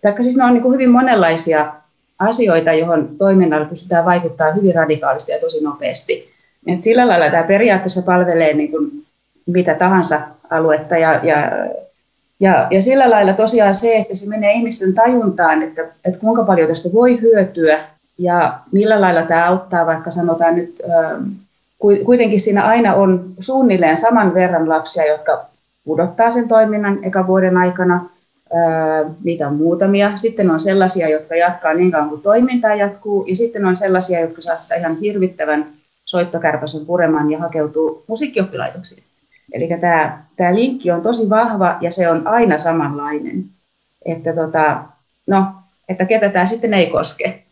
Taikka 0.01 0.23
siis 0.23 0.37
ne 0.37 0.43
on 0.43 0.53
niin 0.53 0.73
hyvin 0.73 0.89
monenlaisia 0.89 1.73
asioita, 2.19 2.73
johon 2.73 3.09
toiminnalla 3.17 3.65
pystytään 3.65 4.05
vaikuttaa 4.05 4.51
hyvin 4.51 4.75
radikaalisti 4.75 5.31
ja 5.31 5.39
tosi 5.39 5.63
nopeasti. 5.63 6.29
Et 6.67 6.83
sillä 6.83 7.07
lailla 7.07 7.31
tämä 7.31 7.43
periaatteessa 7.43 8.01
palvelee 8.01 8.53
niin 8.53 8.71
kuin 8.71 8.91
mitä 9.45 9.75
tahansa 9.75 10.21
aluetta 10.49 10.97
ja, 10.97 11.19
ja, 11.23 11.51
ja, 12.41 12.67
ja 12.71 12.81
sillä 12.81 13.09
lailla 13.09 13.33
tosiaan 13.33 13.75
se, 13.75 13.97
että 13.97 14.15
se 14.15 14.29
menee 14.29 14.53
ihmisten 14.53 14.93
tajuntaan, 14.93 15.63
että, 15.63 15.81
että 16.05 16.19
kuinka 16.19 16.43
paljon 16.43 16.67
tästä 16.67 16.89
voi 16.93 17.21
hyötyä 17.21 17.79
ja 18.17 18.59
millä 18.71 19.01
lailla 19.01 19.23
tämä 19.23 19.47
auttaa, 19.47 19.85
vaikka 19.85 20.11
sanotaan 20.11 20.55
nyt, 20.55 20.81
kuitenkin 22.05 22.39
siinä 22.39 22.65
aina 22.65 22.95
on 22.95 23.33
suunnilleen 23.39 23.97
saman 23.97 24.33
verran 24.33 24.69
lapsia, 24.69 25.07
jotka 25.07 25.45
pudottaa 25.85 26.31
sen 26.31 26.47
toiminnan 26.47 26.99
eka 27.03 27.27
vuoden 27.27 27.57
aikana, 27.57 28.09
niitä 29.23 29.47
on 29.47 29.55
muutamia. 29.55 30.17
Sitten 30.17 30.51
on 30.51 30.59
sellaisia, 30.59 31.09
jotka 31.09 31.35
jatkaa 31.35 31.73
niin 31.73 31.91
kauan 31.91 32.09
kuin 32.09 32.21
toiminta 32.21 32.75
jatkuu, 32.75 33.25
ja 33.27 33.35
sitten 33.35 33.65
on 33.65 33.75
sellaisia, 33.75 34.19
jotka 34.19 34.41
saa 34.41 34.57
sitä 34.57 34.75
ihan 34.75 34.97
hirvittävän 34.99 35.67
soittokärpäsen 36.05 36.85
puremaan 36.85 37.31
ja 37.31 37.39
hakeutuu 37.39 38.03
musiikkioppilaitoksiin. 38.07 39.03
Eli 39.51 39.67
tämä, 39.81 40.25
tämä 40.35 40.55
linkki 40.55 40.91
on 40.91 41.01
tosi 41.01 41.29
vahva 41.29 41.77
ja 41.81 41.91
se 41.91 42.09
on 42.09 42.27
aina 42.27 42.57
samanlainen. 42.57 43.45
Että, 44.05 44.33
tota, 44.33 44.83
no, 45.27 45.45
että 45.89 46.05
ketä 46.05 46.29
tämä 46.29 46.45
sitten 46.45 46.73
ei 46.73 46.87
koske. 46.87 47.43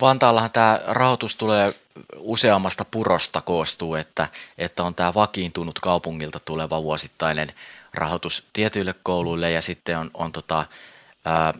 Vantaallahan 0.00 0.50
tämä 0.50 0.80
rahoitus 0.86 1.36
tulee 1.36 1.74
useammasta 2.18 2.84
purosta 2.84 3.40
koostuu, 3.40 3.94
että, 3.94 4.28
että 4.58 4.82
on 4.82 4.94
tämä 4.94 5.14
vakiintunut 5.14 5.78
kaupungilta 5.78 6.40
tuleva 6.40 6.82
vuosittainen 6.82 7.48
rahoitus 7.94 8.48
tietyille 8.52 8.94
kouluille 9.02 9.50
ja 9.50 9.62
sitten 9.62 9.98
on, 9.98 10.10
on 10.14 10.32
tota, 10.32 10.66
ää, 11.24 11.54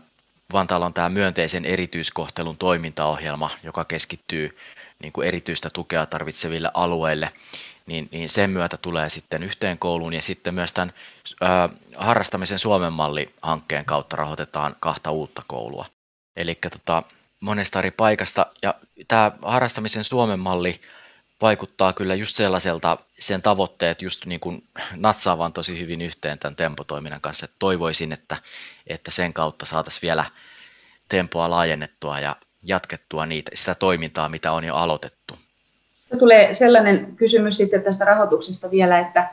Vantaalla 0.53 0.85
on 0.85 0.93
tämä 0.93 1.09
myönteisen 1.09 1.65
erityiskohtelun 1.65 2.57
toimintaohjelma, 2.57 3.49
joka 3.63 3.85
keskittyy 3.85 4.57
niin 5.01 5.13
kuin 5.13 5.27
erityistä 5.27 5.69
tukea 5.69 6.05
tarvitseville 6.05 6.71
alueille, 6.73 7.29
niin, 7.85 8.09
niin 8.11 8.29
sen 8.29 8.49
myötä 8.49 8.77
tulee 8.77 9.09
sitten 9.09 9.43
yhteen 9.43 9.77
kouluun 9.77 10.13
ja 10.13 10.21
sitten 10.21 10.53
myös 10.53 10.73
tämän 10.73 10.93
ää, 11.41 11.69
harrastamisen 11.95 12.59
Suomen 12.59 12.93
malli-hankkeen 12.93 13.85
kautta 13.85 14.15
rahoitetaan 14.15 14.75
kahta 14.79 15.11
uutta 15.11 15.41
koulua. 15.47 15.85
Eli 16.35 16.55
tota, 16.55 17.03
monesta 17.39 17.79
eri 17.79 17.91
paikasta 17.91 18.45
ja 18.61 18.73
tämä 19.07 19.31
harrastamisen 19.41 20.03
Suomen 20.03 20.39
malli 20.39 20.81
vaikuttaa 21.41 21.93
kyllä 21.93 22.15
just 22.15 22.35
sellaiselta, 22.35 22.97
sen 23.19 23.41
tavoitteet 23.41 24.01
just 24.01 24.25
niin 24.25 24.39
kuin 24.39 24.67
natsaavan 24.95 25.53
tosi 25.53 25.79
hyvin 25.79 26.01
yhteen 26.01 26.39
tämän 26.39 26.55
tempotoiminnan 26.55 27.21
kanssa. 27.21 27.45
Että 27.45 27.55
toivoisin, 27.59 28.13
että, 28.13 28.37
että 28.87 29.11
sen 29.11 29.33
kautta 29.33 29.65
saataisiin 29.65 30.01
vielä 30.01 30.25
tempoa 31.09 31.49
laajennettua 31.49 32.19
ja 32.19 32.35
jatkettua 32.63 33.25
niitä, 33.25 33.51
sitä 33.53 33.75
toimintaa, 33.75 34.29
mitä 34.29 34.51
on 34.51 34.63
jo 34.63 34.75
aloitettu. 34.75 35.39
Tulee 36.15 36.53
sellainen 36.53 37.07
kysymys 37.15 37.57
sitten 37.57 37.83
tästä 37.83 38.05
rahoituksesta 38.05 38.71
vielä, 38.71 38.99
että, 38.99 39.27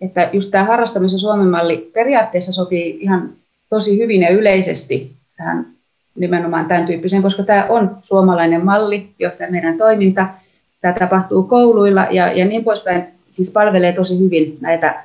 että 0.00 0.30
just 0.32 0.50
tämä 0.50 0.64
harrastamisen 0.64 1.18
Suomen 1.18 1.46
malli 1.46 1.90
periaatteessa 1.94 2.52
sopii 2.52 2.98
ihan 3.00 3.32
tosi 3.70 3.98
hyvin 3.98 4.22
ja 4.22 4.30
yleisesti 4.30 5.12
tähän 5.36 5.66
nimenomaan 6.14 6.66
tämän 6.66 6.86
tyyppiseen, 6.86 7.22
koska 7.22 7.42
tämä 7.42 7.66
on 7.68 7.98
suomalainen 8.02 8.64
malli, 8.64 9.08
jotta 9.18 9.44
meidän 9.50 9.76
toiminta– 9.76 10.26
Tämä 10.84 10.94
tapahtuu 10.98 11.42
kouluilla 11.42 12.06
ja, 12.10 12.32
ja 12.32 12.44
niin 12.44 12.64
poispäin, 12.64 13.04
siis 13.30 13.50
palvelee 13.52 13.92
tosi 13.92 14.20
hyvin 14.20 14.58
näitä 14.60 15.04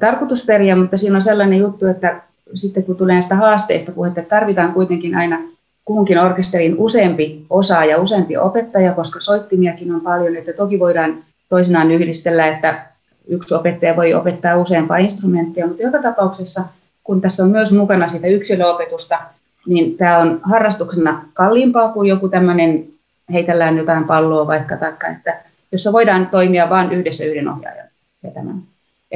tarkoitusperiä, 0.00 0.76
mutta 0.76 0.96
siinä 0.96 1.16
on 1.16 1.22
sellainen 1.22 1.58
juttu, 1.58 1.86
että 1.86 2.22
sitten 2.54 2.84
kun 2.84 2.96
tulee 2.96 3.14
näistä 3.14 3.34
haasteista 3.34 3.92
puhetta, 3.92 4.22
tarvitaan 4.22 4.72
kuitenkin 4.72 5.16
aina 5.16 5.38
kuhunkin 5.84 6.18
orkesteriin 6.18 6.74
useampi 6.78 7.46
osaaja, 7.50 7.98
useampi 7.98 8.36
opettaja, 8.36 8.92
koska 8.92 9.20
soittimiakin 9.20 9.94
on 9.94 10.00
paljon, 10.00 10.36
että 10.36 10.52
toki 10.52 10.78
voidaan 10.78 11.24
toisinaan 11.48 11.90
yhdistellä, 11.90 12.46
että 12.46 12.86
yksi 13.28 13.54
opettaja 13.54 13.96
voi 13.96 14.14
opettaa 14.14 14.56
useampaa 14.56 14.96
instrumenttia, 14.96 15.66
mutta 15.66 15.82
joka 15.82 15.98
tapauksessa, 15.98 16.62
kun 17.04 17.20
tässä 17.20 17.44
on 17.44 17.50
myös 17.50 17.72
mukana 17.72 18.08
sitä 18.08 18.26
yksilöopetusta, 18.26 19.18
niin 19.66 19.96
tämä 19.96 20.18
on 20.18 20.40
harrastuksena 20.42 21.24
kalliimpaa 21.32 21.92
kuin 21.92 22.08
joku 22.08 22.28
tämmöinen 22.28 22.86
heitellään 23.32 23.76
jotain 23.76 24.04
palloa 24.04 24.46
vaikka, 24.46 24.76
taikka, 24.76 25.06
että 25.08 25.40
jossa 25.72 25.92
voidaan 25.92 26.26
toimia 26.26 26.70
vain 26.70 26.92
yhdessä 26.92 27.24
yhden 27.24 27.48
ohjaajan 27.48 27.88
vetämään. 28.24 28.62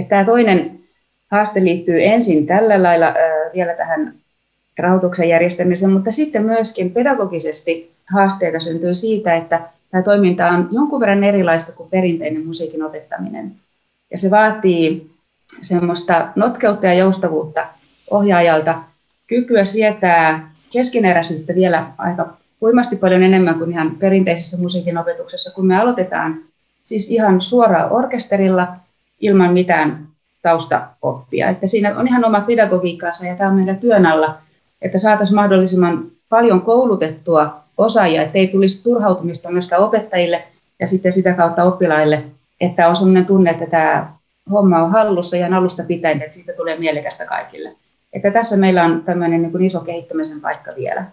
Tämä 0.08 0.24
toinen 0.24 0.80
haaste 1.30 1.64
liittyy 1.64 2.04
ensin 2.04 2.46
tällä 2.46 2.82
lailla 2.82 3.06
äh, 3.06 3.14
vielä 3.54 3.74
tähän 3.74 4.14
rahoituksen 4.78 5.28
järjestämiseen, 5.28 5.90
mutta 5.90 6.10
sitten 6.10 6.44
myöskin 6.44 6.90
pedagogisesti 6.90 7.92
haasteita 8.12 8.60
syntyy 8.60 8.94
siitä, 8.94 9.36
että 9.36 9.60
tämä 9.90 10.02
toiminta 10.02 10.48
on 10.48 10.68
jonkun 10.72 11.00
verran 11.00 11.24
erilaista 11.24 11.72
kuin 11.72 11.90
perinteinen 11.90 12.46
musiikin 12.46 12.82
opettaminen. 12.82 13.52
Ja 14.10 14.18
se 14.18 14.30
vaatii 14.30 15.10
semmoista 15.62 16.28
notkeutta 16.36 16.86
ja 16.86 16.94
joustavuutta 16.94 17.66
ohjaajalta, 18.10 18.82
kykyä 19.26 19.64
sietää 19.64 20.48
keskineräisyyttä 20.72 21.54
vielä 21.54 21.86
aika 21.98 22.36
huimasti 22.60 22.96
paljon 22.96 23.22
enemmän 23.22 23.58
kuin 23.58 23.70
ihan 23.70 23.90
perinteisessä 23.90 24.58
musiikin 24.60 24.98
opetuksessa, 24.98 25.54
kun 25.54 25.66
me 25.66 25.76
aloitetaan 25.76 26.40
siis 26.82 27.10
ihan 27.10 27.42
suoraan 27.42 27.92
orkesterilla 27.92 28.68
ilman 29.20 29.52
mitään 29.52 30.06
taustaoppia. 30.42 31.48
Että 31.48 31.66
siinä 31.66 31.98
on 31.98 32.08
ihan 32.08 32.24
oma 32.24 32.40
pedagogiikkaansa 32.40 33.26
ja 33.26 33.36
tämä 33.36 33.50
on 33.50 33.56
meidän 33.56 33.78
työn 33.78 34.06
alla, 34.06 34.38
että 34.82 34.98
saataisiin 34.98 35.34
mahdollisimman 35.34 36.10
paljon 36.28 36.62
koulutettua 36.62 37.60
osaajia, 37.78 38.22
että 38.22 38.38
ei 38.38 38.48
tulisi 38.48 38.82
turhautumista 38.82 39.50
myöskään 39.50 39.82
opettajille 39.82 40.44
ja 40.80 40.86
sitten 40.86 41.12
sitä 41.12 41.32
kautta 41.32 41.64
oppilaille, 41.64 42.24
että 42.60 42.88
on 42.88 42.96
sellainen 42.96 43.26
tunne, 43.26 43.50
että 43.50 43.66
tämä 43.66 44.12
homma 44.50 44.82
on 44.82 44.90
hallussa 44.90 45.36
ja 45.36 45.56
alusta 45.56 45.82
pitäen, 45.82 46.22
että 46.22 46.34
siitä 46.34 46.52
tulee 46.52 46.78
mielekästä 46.78 47.26
kaikille. 47.26 47.76
Että 48.12 48.30
tässä 48.30 48.56
meillä 48.56 48.84
on 48.84 49.04
tämmöinen 49.04 49.42
niin 49.42 49.52
kuin 49.52 49.64
iso 49.64 49.80
kehittämisen 49.80 50.40
paikka 50.40 50.70
vielä. 50.76 51.04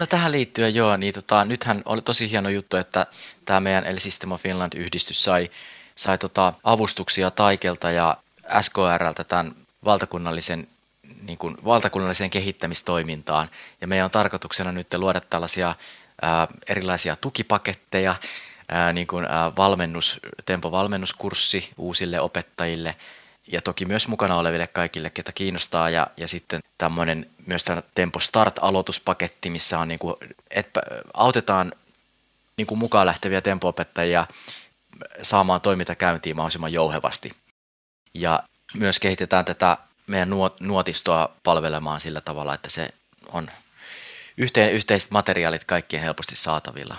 No 0.00 0.06
tähän 0.06 0.32
liittyen 0.32 0.74
joo, 0.74 0.96
niin 0.96 1.14
tota, 1.14 1.44
nythän 1.44 1.82
oli 1.84 2.02
tosi 2.02 2.30
hieno 2.30 2.48
juttu, 2.48 2.76
että 2.76 3.06
tämä 3.44 3.60
meidän 3.60 3.86
eli 3.86 4.00
System 4.00 4.32
of 4.32 4.42
Finland-yhdistys 4.42 5.24
sai, 5.24 5.50
sai 5.96 6.18
tota, 6.18 6.52
avustuksia 6.64 7.30
Taikelta 7.30 7.90
ja 7.90 8.16
SKRltä 8.60 9.24
tämän 9.24 9.54
valtakunnallisen 9.84 10.68
niin 11.22 11.38
kuin 11.38 11.56
valtakunnalliseen 11.64 12.30
kehittämistoimintaan. 12.30 13.50
Ja 13.80 13.86
meidän 13.86 14.04
on 14.04 14.10
tarkoituksena 14.10 14.72
nyt 14.72 14.94
luoda 14.94 15.20
tällaisia 15.20 15.74
ää, 16.22 16.48
erilaisia 16.66 17.16
tukipaketteja, 17.16 18.16
ää, 18.68 18.92
niin 18.92 19.06
kuin 19.06 19.24
ää, 19.24 19.56
valmennus, 19.56 20.20
tempovalmennuskurssi 20.46 21.70
uusille 21.76 22.20
opettajille, 22.20 22.96
ja 23.52 23.62
toki 23.62 23.84
myös 23.84 24.08
mukana 24.08 24.36
oleville 24.36 24.66
kaikille, 24.66 25.10
ketä 25.10 25.32
kiinnostaa, 25.32 25.90
ja, 25.90 26.06
ja 26.16 26.28
sitten 26.28 26.60
tämmöinen 26.78 27.30
myös 27.46 27.64
tämä 27.64 27.82
Tempo 27.94 28.20
Start-aloituspaketti, 28.20 29.50
missä 29.50 29.78
on 29.78 29.88
niin 29.88 29.98
kuin, 29.98 30.14
että 30.50 30.80
autetaan 31.14 31.72
niin 32.56 32.66
kuin 32.66 32.78
mukaan 32.78 33.06
lähteviä 33.06 33.40
tempoopettajia 33.40 34.26
saamaan 35.22 35.60
toiminta 35.60 35.94
käyntiin 35.94 36.36
mahdollisimman 36.36 36.72
jouhevasti. 36.72 37.32
Ja 38.14 38.42
myös 38.78 38.98
kehitetään 39.00 39.44
tätä 39.44 39.76
meidän 40.08 40.30
nuotistoa 40.60 41.36
palvelemaan 41.44 42.00
sillä 42.00 42.20
tavalla, 42.20 42.54
että 42.54 42.70
se 42.70 42.88
on 43.32 43.48
yhteen, 44.36 44.72
yhteiset 44.72 45.10
materiaalit 45.10 45.64
kaikkien 45.64 46.02
helposti 46.02 46.36
saatavilla. 46.36 46.96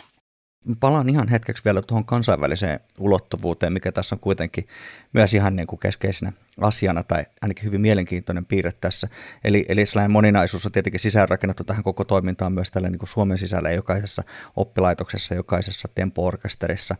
Palaan 0.79 1.09
ihan 1.09 1.27
hetkeksi 1.27 1.65
vielä 1.65 1.81
tuohon 1.81 2.05
kansainväliseen 2.05 2.79
ulottuvuuteen, 2.97 3.73
mikä 3.73 3.91
tässä 3.91 4.15
on 4.15 4.19
kuitenkin 4.19 4.67
myös 5.13 5.33
ihan 5.33 5.55
niin 5.55 5.67
kuin 5.67 5.79
keskeisenä 5.79 6.33
asiana 6.61 7.03
tai 7.03 7.25
ainakin 7.41 7.65
hyvin 7.65 7.81
mielenkiintoinen 7.81 8.45
piirre 8.45 8.71
tässä. 8.71 9.07
Eli, 9.43 9.65
eli 9.69 9.85
sellainen 9.85 10.11
moninaisuus 10.11 10.65
on 10.65 10.71
tietenkin 10.71 10.99
sisäänrakennettu 10.99 11.63
tähän 11.63 11.83
koko 11.83 12.03
toimintaan 12.03 12.53
myös 12.53 12.71
tällä 12.71 12.89
niin 12.89 12.99
kuin 12.99 13.09
Suomen 13.09 13.37
sisällä 13.37 13.71
jokaisessa 13.71 14.23
oppilaitoksessa, 14.55 15.35
jokaisessa 15.35 15.87
tempo-orkesterissa. 15.95 16.95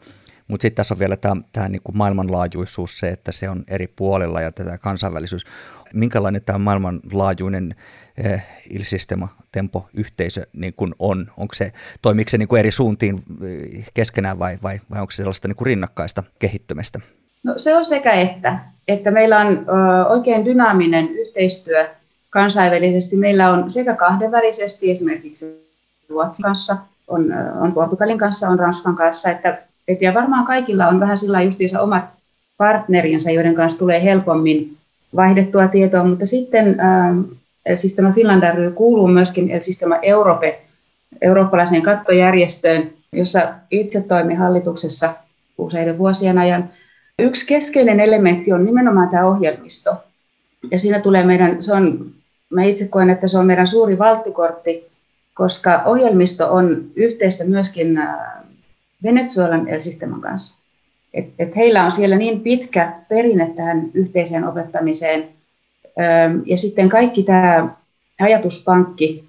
Mutta 0.50 0.62
sitten 0.62 0.76
tässä 0.76 0.94
on 0.94 1.00
vielä 1.00 1.18
tämä, 1.18 1.70
niin 1.70 1.82
kuin 1.84 1.98
maailmanlaajuisuus, 1.98 3.00
se, 3.00 3.10
että 3.10 3.32
se 3.32 3.50
on 3.50 3.64
eri 3.68 3.88
puolilla 3.88 4.42
ja 4.42 4.52
tätä 4.52 4.78
kansainvälisyys. 4.78 5.44
Minkälainen 5.94 6.42
tämä 6.42 6.60
maailmanlaajuinen 6.60 7.76
eh, 8.24 8.46
ilsistema, 8.70 9.28
tempo, 9.52 9.90
yhteisö 9.94 10.48
niin 10.54 10.74
kuin 10.74 10.96
on? 11.00 11.32
Onko 11.38 11.56
se, 11.56 11.72
toimiiko 12.02 12.30
se 12.30 12.38
niin 12.38 12.48
kuin 12.48 12.60
eri 12.60 12.72
suuntiin 12.72 13.24
eh, 13.46 13.86
keskenään 13.94 14.40
vai, 14.40 14.58
vai, 14.64 14.80
vai 14.92 15.02
onko 15.02 15.12
se 15.12 15.16
sellaista 15.16 15.48
niin 15.48 15.56
kuin 15.56 15.66
rinnakkaista 15.66 16.24
kehittymistä? 16.40 17.00
No, 17.44 17.54
se 17.58 17.76
on 17.76 17.86
sekä 17.86 18.14
että, 18.14 18.60
että 18.88 19.12
meillä 19.12 19.40
on 19.40 19.48
ö, 19.48 20.06
oikein 20.08 20.46
dynaaminen 20.46 21.10
yhteistyö 21.10 21.90
kansainvälisesti. 22.30 23.18
Meillä 23.18 23.52
on 23.52 23.72
sekä 23.72 23.96
kahdenvälisesti 23.96 24.92
esimerkiksi 24.92 25.72
Ruotsin 26.10 26.44
kanssa, 26.44 26.78
on, 27.08 27.26
on 27.62 27.72
Portugalin 27.72 28.18
kanssa, 28.18 28.50
on 28.50 28.60
Ranskan 28.60 28.96
kanssa, 28.96 29.30
että 29.30 29.62
et, 29.90 30.02
ja 30.02 30.14
varmaan 30.14 30.46
kaikilla 30.46 30.88
on 30.88 31.00
vähän 31.00 31.18
sillä 31.18 31.42
justiinsa 31.42 31.82
omat 31.82 32.04
partnerinsa, 32.58 33.32
joiden 33.32 33.56
kanssa 33.56 33.80
tulee 33.80 34.04
helpommin 34.04 34.78
vaihdettua 35.16 35.68
tietoa, 35.68 36.04
mutta 36.04 36.26
sitten 36.26 36.80
ähm, 36.80 37.20
Sistema 37.76 38.12
Finland 38.12 38.56
ry 38.56 38.72
kuuluu 38.72 39.08
myöskin 39.08 39.52
El 39.52 39.62
Sistema 39.62 39.96
Europe, 40.02 40.60
eurooppalaiseen 41.22 41.82
kattojärjestöön, 41.82 42.90
jossa 43.12 43.54
itse 43.72 44.02
toimin 44.02 44.38
hallituksessa 44.38 45.14
useiden 45.58 45.98
vuosien 45.98 46.38
ajan. 46.38 46.70
Yksi 47.20 47.48
keskeinen 47.48 48.00
elementti 48.00 48.54
on 48.54 48.66
nimenomaan 48.66 49.10
tämä 49.10 49.26
ohjelmisto. 49.26 49.96
Ja 50.72 50.80
siinä 50.80 51.00
tulee 51.00 51.24
meidän, 51.24 51.64
se 51.64 51.74
on, 51.74 52.06
mä 52.50 52.64
itse 52.64 52.88
koen, 52.88 53.10
että 53.10 53.28
se 53.28 53.38
on 53.38 53.46
meidän 53.46 53.68
suuri 53.68 54.00
valttikortti, 54.00 54.88
koska 55.34 55.84
ohjelmisto 55.86 56.54
on 56.54 56.84
yhteistä 56.96 57.44
myöskin 57.44 57.98
äh, 57.98 58.40
Venezuelan 59.04 59.68
El 59.68 59.80
Sisteman 59.80 60.22
kanssa. 60.22 60.60
Et, 61.14 61.26
et 61.40 61.56
heillä 61.56 61.86
on 61.86 61.92
siellä 61.92 62.16
niin 62.16 62.40
pitkä 62.40 62.94
perinne 63.10 63.54
tähän 63.56 63.90
yhteiseen 63.94 64.48
opettamiseen. 64.48 65.28
Ja 66.46 66.58
sitten 66.58 66.90
kaikki 66.90 67.24
tämä 67.24 67.70
ajatuspankki, 68.20 69.24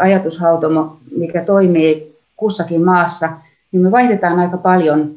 ajatushautomo, 0.00 0.96
mikä 1.16 1.44
toimii 1.44 2.16
kussakin 2.36 2.84
maassa, 2.84 3.28
niin 3.72 3.82
me 3.82 3.90
vaihdetaan 3.90 4.38
aika 4.38 4.56
paljon 4.56 5.10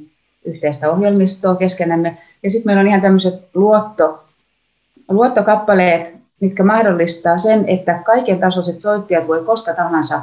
yhteistä 0.45 0.91
ohjelmistoa 0.91 1.55
keskenämme. 1.55 2.17
Ja 2.43 2.49
sitten 2.49 2.69
meillä 2.69 2.79
on 2.79 2.87
ihan 2.87 3.01
tämmöiset 3.01 3.33
luotto, 3.53 4.23
luottokappaleet, 5.09 6.13
mitkä 6.39 6.63
mahdollistaa 6.63 7.37
sen, 7.37 7.69
että 7.69 7.93
kaiken 8.05 8.39
tasoiset 8.39 8.79
soittajat 8.79 9.27
voi 9.27 9.43
koska 9.43 9.73
tahansa 9.73 10.21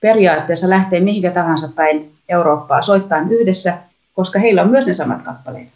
periaatteessa 0.00 0.70
lähteä 0.70 1.00
mihinkä 1.00 1.30
tahansa 1.30 1.68
päin 1.74 2.10
Eurooppaa 2.32 2.82
soittaa 2.82 3.26
yhdessä, 3.30 3.74
koska 4.14 4.38
heillä 4.38 4.62
on 4.62 4.70
myös 4.70 4.86
ne 4.86 4.94
samat 4.94 5.22
kappaleet. 5.22 5.68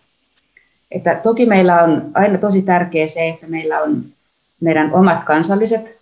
Että 0.90 1.14
toki 1.14 1.46
meillä 1.46 1.82
on 1.82 2.10
aina 2.14 2.38
tosi 2.38 2.62
tärkeää 2.62 3.08
se, 3.08 3.28
että 3.28 3.46
meillä 3.46 3.80
on 3.80 4.04
meidän 4.60 4.92
omat 4.92 5.24
kansalliset 5.24 5.96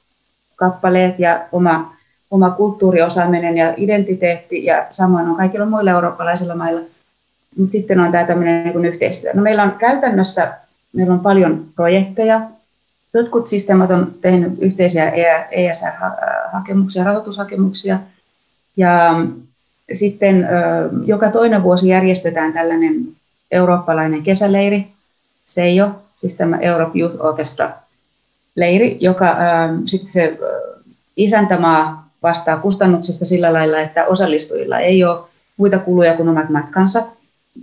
kappaleet 0.56 1.18
ja 1.18 1.40
oma, 1.52 1.94
oma 2.30 2.50
kulttuuriosaaminen 2.50 3.56
ja 3.56 3.74
identiteetti 3.76 4.64
ja 4.64 4.86
samoin 4.90 5.28
on 5.28 5.36
kaikilla 5.36 5.66
muilla 5.66 5.90
eurooppalaisilla 5.90 6.54
mailla. 6.54 6.80
Mutta 7.58 7.72
sitten 7.72 8.00
on 8.00 8.12
tämä 8.12 8.24
tämmöinen 8.24 8.64
niin 8.64 8.84
yhteistyö. 8.84 9.30
No 9.34 9.42
meillä 9.42 9.62
on 9.62 9.72
käytännössä 9.72 10.52
meillä 10.94 11.14
on 11.14 11.20
paljon 11.20 11.64
projekteja. 11.76 12.40
Jotkut 13.14 13.48
systeemat 13.48 13.90
on 13.90 14.14
tehnyt 14.20 14.52
yhteisiä 14.58 15.12
ESR-hakemuksia, 15.50 17.04
rahoitushakemuksia. 17.04 17.98
Ja 18.76 19.14
sitten 19.92 20.48
joka 21.04 21.30
toinen 21.30 21.62
vuosi 21.62 21.88
järjestetään 21.88 22.52
tällainen 22.52 23.08
eurooppalainen 23.50 24.22
kesäleiri, 24.22 24.86
SEIO, 25.44 25.90
siis 26.16 26.36
tämä 26.36 26.58
Europe 26.58 26.98
Youth 26.98 27.16
Orchestra 27.24 27.70
leiri, 28.56 28.96
joka 29.00 29.36
sitten 29.86 30.10
se 30.10 30.38
isäntämaa 31.16 32.08
vastaa 32.22 32.56
kustannuksista 32.56 33.24
sillä 33.24 33.52
lailla, 33.52 33.80
että 33.80 34.04
osallistujilla 34.06 34.78
ei 34.78 35.04
ole 35.04 35.20
muita 35.56 35.78
kuluja 35.78 36.14
kuin 36.16 36.28
omat 36.28 36.48
matkansa. 36.48 37.04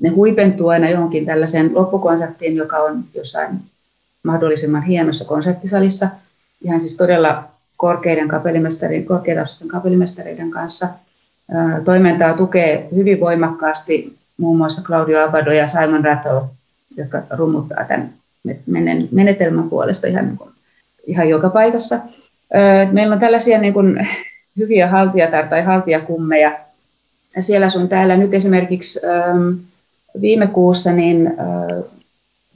Ne 0.02 0.10
huipentuu 0.10 0.68
aina 0.68 0.90
johonkin 0.90 1.26
tällaiseen 1.26 1.76
loppukonserttiin, 1.76 2.56
joka 2.56 2.78
on 2.78 3.04
jossain 3.14 3.62
mahdollisimman 4.24 4.84
hienossa 4.84 5.26
konserttisalissa, 5.26 6.08
ihan 6.62 6.82
siis 6.82 6.98
todella 6.98 7.44
korkeiden 7.78 8.28
kapellimestareiden, 8.28 9.06
korkeatasoisten 9.06 9.68
kapellimestareiden 9.68 10.52
kanssa– 10.52 10.88
Toimintaa 11.86 12.34
tukee 12.34 12.88
hyvin 12.96 13.20
voimakkaasti 13.20 14.18
muun 14.38 14.58
muassa 14.58 14.82
Claudio 14.84 15.26
Abado 15.26 15.52
ja 15.52 15.68
Simon 15.68 16.06
Rattle, 16.06 16.42
jotka 16.98 17.22
rummuttaa 17.30 17.84
tämän 17.84 18.14
menetelmän 19.12 19.70
puolesta 19.70 20.08
ihan, 20.08 20.26
niin 20.26 20.38
kuin, 20.38 20.50
ihan 21.08 21.30
joka 21.30 21.50
paikassa. 21.50 22.00
Meillä 22.92 23.14
on 23.14 23.20
tällaisia 23.20 23.58
niin 23.58 23.74
kuin, 23.74 24.08
hyviä 24.58 24.88
haltijatar 24.88 25.48
tai 25.48 25.62
haltijakummeja 25.62 26.60
siellä 27.40 27.70
sun 27.70 27.90
täällä. 27.90 28.18
Nyt 28.18 28.34
esimerkiksi 28.34 29.00
viime 30.22 30.48
kuussa 30.48 30.92
niin 30.92 31.34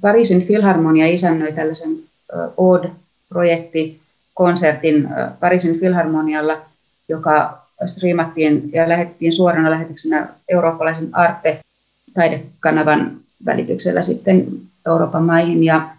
Pariisin 0.01 0.41
Filharmonia 0.41 1.07
isännöi 1.07 1.53
tällaisen 1.53 1.97
Odd-projekti 2.57 3.99
konsertin 4.33 5.09
Pariisin 5.39 5.79
Filharmonialla, 5.79 6.61
joka 7.09 7.64
striimattiin 7.87 8.69
ja 8.73 8.89
lähetettiin 8.89 9.33
suorana 9.33 9.71
lähetyksenä 9.71 10.27
eurooppalaisen 10.49 11.09
Arte-taidekanavan 11.11 13.17
välityksellä 13.45 14.01
sitten 14.01 14.47
Euroopan 14.87 15.23
maihin. 15.23 15.63
Ja, 15.63 15.89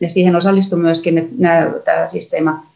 ja 0.00 0.08
siihen 0.08 0.36
osallistui 0.36 0.78
myöskin 0.78 1.36
tämä 1.84 2.06
Sistema 2.06 2.66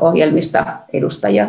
ohjelmista 0.00 0.66
edustajia 0.92 1.48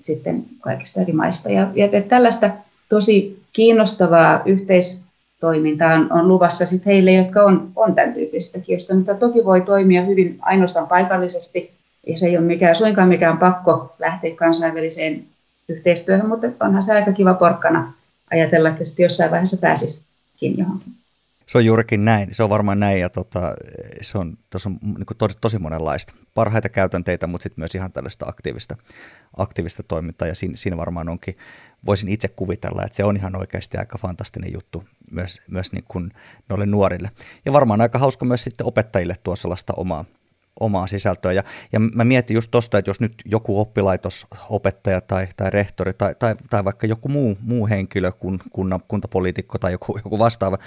sitten 0.00 0.44
kaikista 0.60 1.00
eri 1.00 1.12
maista. 1.12 1.50
Ja, 1.50 1.68
ja 1.74 1.88
tällaista 2.08 2.50
tosi 2.88 3.42
kiinnostavaa 3.52 4.42
yhteistoimintaa 4.44 5.94
on, 5.94 6.12
on 6.12 6.28
luvassa 6.28 6.66
sit 6.66 6.86
heille, 6.86 7.12
jotka 7.12 7.42
on, 7.42 7.70
on 7.76 7.94
tämän 7.94 8.14
tyyppisestä 8.14 8.58
kiinnostuneita. 8.58 9.14
Toki 9.14 9.44
voi 9.44 9.60
toimia 9.60 10.02
hyvin 10.02 10.38
ainoastaan 10.40 10.88
paikallisesti, 10.88 11.77
ja 12.08 12.18
se 12.18 12.26
ei 12.26 12.36
ole 12.36 12.46
mikään, 12.46 12.76
suinkaan 12.76 13.08
mikään 13.08 13.38
pakko 13.38 13.94
lähteä 13.98 14.34
kansainväliseen 14.34 15.24
yhteistyöhön, 15.68 16.28
mutta 16.28 16.46
onhan 16.60 16.82
se 16.82 16.92
aika 16.92 17.12
kiva 17.12 17.34
porkkana 17.34 17.92
ajatella, 18.30 18.68
että 18.68 18.84
sitten 18.84 19.02
jossain 19.02 19.30
vaiheessa 19.30 19.56
pääsisikin 19.56 20.58
johonkin. 20.58 20.92
Se 21.46 21.58
on 21.58 21.64
juurikin 21.64 22.04
näin, 22.04 22.34
se 22.34 22.42
on 22.42 22.50
varmaan 22.50 22.80
näin 22.80 23.00
ja 23.00 23.08
tota, 23.08 23.54
se 24.02 24.18
on, 24.18 24.38
on 24.66 24.78
niin 24.82 25.06
tosi, 25.18 25.36
tosi 25.40 25.58
monenlaista. 25.58 26.14
Parhaita 26.34 26.68
käytänteitä, 26.68 27.26
mutta 27.26 27.42
sitten 27.42 27.60
myös 27.60 27.74
ihan 27.74 27.92
tällaista 27.92 28.26
aktiivista, 28.28 28.76
aktiivista 29.36 29.82
toimintaa 29.82 30.28
ja 30.28 30.34
siinä, 30.34 30.56
siinä 30.56 30.76
varmaan 30.76 31.08
onkin, 31.08 31.36
voisin 31.86 32.08
itse 32.08 32.28
kuvitella, 32.28 32.82
että 32.84 32.96
se 32.96 33.04
on 33.04 33.16
ihan 33.16 33.36
oikeasti 33.36 33.78
aika 33.78 33.98
fantastinen 33.98 34.52
juttu 34.52 34.84
myös, 35.10 35.42
myös 35.50 35.72
niin 35.72 35.84
kuin 35.88 36.10
noille 36.48 36.66
nuorille. 36.66 37.10
Ja 37.44 37.52
varmaan 37.52 37.80
aika 37.80 37.98
hauska 37.98 38.24
myös 38.24 38.44
sitten 38.44 38.66
opettajille 38.66 39.16
tuo 39.22 39.36
sellaista 39.36 39.72
omaa, 39.76 40.04
omaa 40.60 40.86
sisältöä. 40.86 41.32
Ja, 41.32 41.42
ja 41.72 41.80
mä 41.80 42.04
mietin 42.04 42.34
just 42.34 42.50
tuosta, 42.50 42.78
että 42.78 42.90
jos 42.90 43.00
nyt 43.00 43.14
joku 43.24 43.60
oppilaitos, 43.60 44.26
opettaja 44.48 45.00
tai, 45.00 45.28
tai 45.36 45.50
rehtori 45.50 45.92
tai, 45.92 46.14
tai, 46.18 46.34
tai 46.50 46.64
vaikka 46.64 46.86
joku 46.86 47.08
muu, 47.08 47.36
muu 47.40 47.68
henkilö, 47.68 48.12
kun, 48.12 48.38
kunnan, 48.52 48.80
kuntapoliitikko 48.88 49.58
tai 49.58 49.72
joku, 49.72 49.98
joku 50.04 50.18
vastaava, 50.18 50.58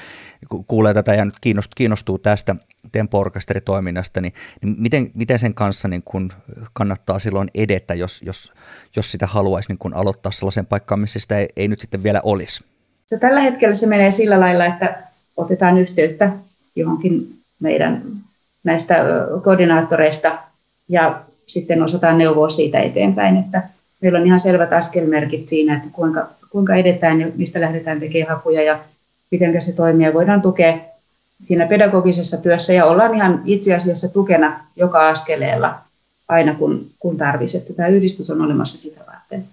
kuulee 0.68 0.94
tätä 0.94 1.14
ja 1.14 1.26
nyt 1.26 1.40
kiinnostuu, 1.42 1.74
kiinnostuu 1.76 2.18
tästä 2.18 2.56
tempo-orkesteritoiminnasta, 2.92 4.22
niin, 4.22 4.34
niin 4.62 4.76
miten, 4.78 5.12
miten 5.14 5.40
sen 5.40 5.54
kanssa 5.54 5.88
niin 5.88 6.04
kun 6.04 6.32
kannattaa 6.74 7.20
silloin 7.20 7.50
edetä, 7.56 7.94
jos, 7.94 8.22
jos, 8.26 8.54
jos 8.96 9.12
sitä 9.12 9.28
haluaisi 9.28 9.70
niin 9.70 9.78
kun 9.78 9.94
aloittaa 9.94 10.32
sellaisen 10.32 10.66
paikkaan, 10.66 11.00
missä 11.00 11.20
sitä 11.20 11.38
ei, 11.38 11.48
ei 11.56 11.68
nyt 11.68 11.80
sitten 11.80 12.04
vielä 12.04 12.22
olisi? 12.24 12.64
No, 13.12 13.18
tällä 13.18 13.42
hetkellä 13.42 13.74
se 13.74 13.88
menee 13.88 14.12
sillä 14.12 14.40
lailla, 14.40 14.66
että 14.66 15.04
otetaan 15.38 15.78
yhteyttä 15.78 16.32
johonkin 16.76 17.40
meidän 17.60 18.02
näistä 18.64 18.96
koordinaattoreista 19.44 20.38
ja 20.90 21.22
sitten 21.48 21.84
osataan 21.84 22.18
neuvoa 22.18 22.50
siitä 22.50 22.80
eteenpäin, 22.80 23.38
että 23.38 23.64
meillä 24.02 24.20
on 24.20 24.26
ihan 24.26 24.40
selvät 24.40 24.74
askelmerkit 24.74 25.48
siinä, 25.48 25.76
että 25.76 25.88
kuinka, 25.92 26.28
kuinka 26.50 26.76
edetään 26.76 27.22
ja 27.22 27.28
mistä 27.36 27.62
lähdetään 27.62 28.00
tekemään 28.00 28.38
hakuja 28.38 28.64
ja 28.64 28.80
miten 29.32 29.62
se 29.62 29.76
toimii 29.76 30.06
ja 30.06 30.14
voidaan 30.14 30.42
tukea 30.42 30.78
siinä 31.44 31.68
pedagogisessa 31.68 32.38
työssä 32.38 32.74
ja 32.74 32.86
ollaan 32.86 33.16
ihan 33.16 33.42
itse 33.46 33.76
asiassa 33.76 34.14
tukena 34.14 34.66
joka 34.76 35.10
askeleella 35.10 35.78
aina 36.28 36.56
kun, 36.56 36.90
kun 37.00 37.18
tarvitsisi, 37.18 37.58
että 37.58 37.74
tämä 37.74 37.88
yhdistys 37.88 38.30
on 38.30 38.42
olemassa 38.42 38.78
sitä 38.78 39.02
varten. 39.08 39.48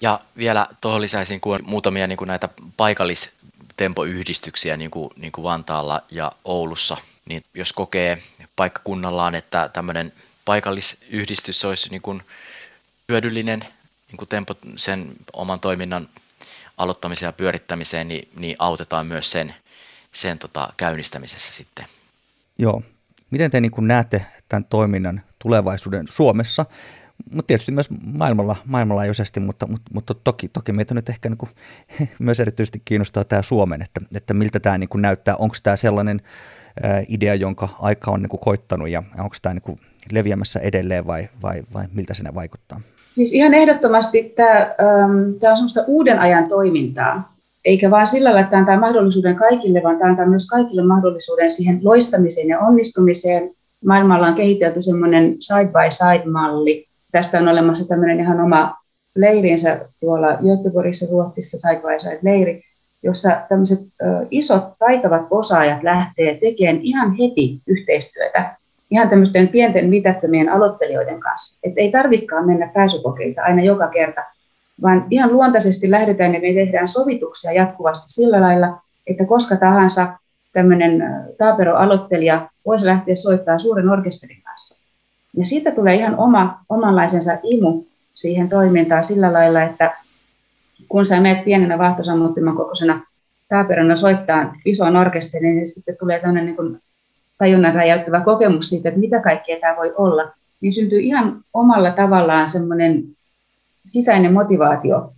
Ja 0.00 0.20
vielä 0.36 0.66
tuohon 0.80 1.00
lisäisin 1.00 1.40
kun 1.40 1.60
muutamia 1.66 2.06
niin 2.06 2.16
kuin 2.16 2.28
näitä 2.28 2.48
paikallistempoyhdistyksiä 2.76 4.76
niin 4.76 4.90
kuin, 4.90 5.10
niin 5.16 5.32
kuin 5.32 5.42
Vantaalla 5.42 6.02
ja 6.10 6.32
Oulussa, 6.44 6.96
niin 7.24 7.42
jos 7.54 7.72
kokee 7.72 8.18
paikkakunnallaan, 8.56 9.34
että 9.34 9.70
tämmöinen 9.72 10.12
paikallisyhdistys 10.44 11.64
olisi 11.64 11.90
niin 11.90 12.02
kuin 12.02 12.22
hyödyllinen 13.08 13.60
niin 14.08 14.16
kuin 14.16 14.28
tempo 14.28 14.54
sen 14.76 15.12
oman 15.32 15.60
toiminnan 15.60 16.08
aloittamiseen 16.76 17.28
ja 17.28 17.32
pyörittämiseen, 17.32 18.08
niin, 18.08 18.28
niin 18.36 18.56
autetaan 18.58 19.06
myös 19.06 19.30
sen, 19.30 19.54
sen 20.12 20.38
tota, 20.38 20.72
käynnistämisessä 20.76 21.54
sitten. 21.54 21.84
Joo. 22.58 22.82
Miten 23.30 23.50
te 23.50 23.60
niin 23.60 23.70
kuin 23.70 23.88
näette 23.88 24.26
tämän 24.48 24.64
toiminnan 24.64 25.22
tulevaisuuden 25.38 26.06
Suomessa, 26.08 26.66
mutta 27.30 27.46
tietysti 27.46 27.72
myös 27.72 27.90
maailmalla, 28.04 28.56
maailmanlaajuisesti, 28.64 29.40
mutta, 29.40 29.66
mutta, 29.66 29.90
mutta 29.94 30.14
toki, 30.14 30.48
toki 30.48 30.72
meitä 30.72 30.94
nyt 30.94 31.08
ehkä 31.08 31.28
niin 31.28 31.38
kuin, 31.38 31.50
myös 32.18 32.40
erityisesti 32.40 32.82
kiinnostaa 32.84 33.24
tämä 33.24 33.42
Suomen, 33.42 33.82
että, 33.82 34.00
että 34.14 34.34
miltä 34.34 34.60
tämä 34.60 34.78
niin 34.78 34.88
kuin 34.88 35.02
näyttää, 35.02 35.36
onko 35.36 35.56
tämä 35.62 35.76
sellainen 35.76 36.22
idea, 37.08 37.34
jonka 37.34 37.68
aika 37.78 38.10
on 38.10 38.22
niin 38.22 38.30
kuin 38.30 38.40
koittanut 38.40 38.88
ja 38.88 39.02
onko 39.18 39.36
tämä 39.42 39.54
niin 39.54 39.62
kuin 39.62 39.80
leviämässä 40.12 40.60
edelleen 40.60 41.06
vai, 41.06 41.28
vai, 41.42 41.62
vai 41.74 41.84
miltä 41.94 42.14
se 42.14 42.24
vaikuttaa? 42.34 42.80
Siis 43.14 43.32
ihan 43.32 43.54
ehdottomasti 43.54 44.32
tämä, 44.36 44.74
tämä 45.40 45.52
on 45.52 45.56
sellaista 45.56 45.84
uuden 45.86 46.18
ajan 46.18 46.48
toimintaa, 46.48 47.34
eikä 47.64 47.90
vain 47.90 48.06
sillä 48.06 48.28
lailla, 48.28 48.40
että 48.40 48.56
antaa 48.56 48.80
mahdollisuuden 48.80 49.36
kaikille, 49.36 49.82
vaan 49.82 49.98
tämä 49.98 50.10
antaa 50.10 50.28
myös 50.28 50.46
kaikille 50.46 50.82
mahdollisuuden 50.82 51.50
siihen 51.50 51.80
loistamiseen 51.82 52.48
ja 52.48 52.58
onnistumiseen. 52.58 53.50
Maailmalla 53.84 54.26
on 54.26 54.34
kehitelty 54.34 54.82
semmoinen 54.82 55.36
side-by-side-malli. 55.40 56.86
Tästä 57.12 57.38
on 57.38 57.48
olemassa 57.48 57.88
tämmöinen 57.88 58.20
ihan 58.20 58.40
oma 58.40 58.74
leirinsä 59.14 59.80
tuolla 60.00 60.28
Göteborgissa, 60.28 61.06
Ruotsissa, 61.10 61.58
side-by-side-leiri, 61.58 62.62
jossa 63.04 63.40
tämmöiset 63.48 63.80
isot 64.30 64.64
taitavat 64.78 65.26
osaajat 65.30 65.82
lähtee 65.82 66.38
tekemään 66.40 66.82
ihan 66.82 67.16
heti 67.16 67.60
yhteistyötä 67.66 68.56
ihan 68.90 69.08
tämmöisten 69.08 69.48
pienten 69.48 69.88
mitättömien 69.88 70.48
aloittelijoiden 70.48 71.20
kanssa. 71.20 71.60
Että 71.68 71.80
ei 71.80 71.90
tarvikaan 71.90 72.46
mennä 72.46 72.70
pääsykokeita 72.74 73.42
aina 73.42 73.62
joka 73.62 73.88
kerta, 73.88 74.20
vaan 74.82 75.06
ihan 75.10 75.32
luontaisesti 75.32 75.90
lähdetään 75.90 76.34
ja 76.34 76.40
me 76.40 76.52
tehdään 76.52 76.86
sovituksia 76.86 77.52
jatkuvasti 77.52 78.04
sillä 78.08 78.40
lailla, 78.40 78.80
että 79.06 79.24
koska 79.24 79.56
tahansa 79.56 80.06
tämmöinen 80.52 81.02
taapero-aloittelija 81.38 82.48
voisi 82.66 82.86
lähteä 82.86 83.14
soittamaan 83.14 83.60
suuren 83.60 83.88
orkesterin 83.88 84.42
kanssa. 84.42 84.84
Ja 85.36 85.46
siitä 85.46 85.70
tulee 85.70 85.94
ihan 85.94 86.14
oma, 86.18 86.58
omanlaisensa 86.68 87.38
imu 87.42 87.82
siihen 88.14 88.48
toimintaan 88.48 89.04
sillä 89.04 89.32
lailla, 89.32 89.62
että 89.62 89.96
kun 90.88 91.06
sä 91.06 91.20
menet 91.20 91.44
pienenä 91.44 91.78
vahtosammuttiman 91.78 92.56
kokoisena 92.56 93.06
taaperona 93.48 93.96
soittaa 93.96 94.54
isoon 94.64 94.96
orkesteriin, 94.96 95.56
niin 95.56 95.70
sitten 95.70 95.96
tulee 96.00 96.20
tämmöinen 96.20 96.44
niin 96.46 96.82
tajunnan 97.38 97.74
räjäyttävä 97.74 98.20
kokemus 98.20 98.68
siitä, 98.68 98.88
että 98.88 99.00
mitä 99.00 99.20
kaikkea 99.20 99.60
tämä 99.60 99.76
voi 99.76 99.94
olla, 99.96 100.32
niin 100.60 100.72
syntyy 100.72 101.00
ihan 101.00 101.44
omalla 101.54 101.90
tavallaan 101.90 102.48
semmoinen 102.48 103.04
sisäinen 103.86 104.32
motivaatio 104.32 105.12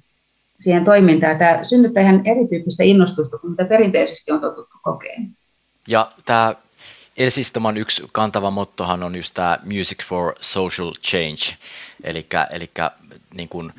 siihen 0.61 0.85
toimintaan. 0.85 1.39
Tämä 1.39 1.65
synnyttää 1.65 2.03
ihan 2.03 2.27
erityyppistä 2.27 2.85
innostusta 2.85 3.39
kuin 3.39 3.51
mitä 3.51 3.65
perinteisesti 3.65 4.33
on 4.33 4.41
totuttu 4.41 4.77
kokeen. 4.83 5.31
Ja 5.89 6.13
tämä 6.25 6.55
Elsistaman 7.17 7.77
yksi 7.77 8.03
kantava 8.13 8.51
mottohan 8.51 9.03
on 9.03 9.17
just 9.17 9.35
tämä 9.35 9.59
Music 9.65 10.05
for 10.05 10.35
Social 10.41 10.93
Change, 10.93 11.57
eli, 12.05 12.27
eli 12.51 12.71
niin 13.35 13.49
kuin, 13.49 13.73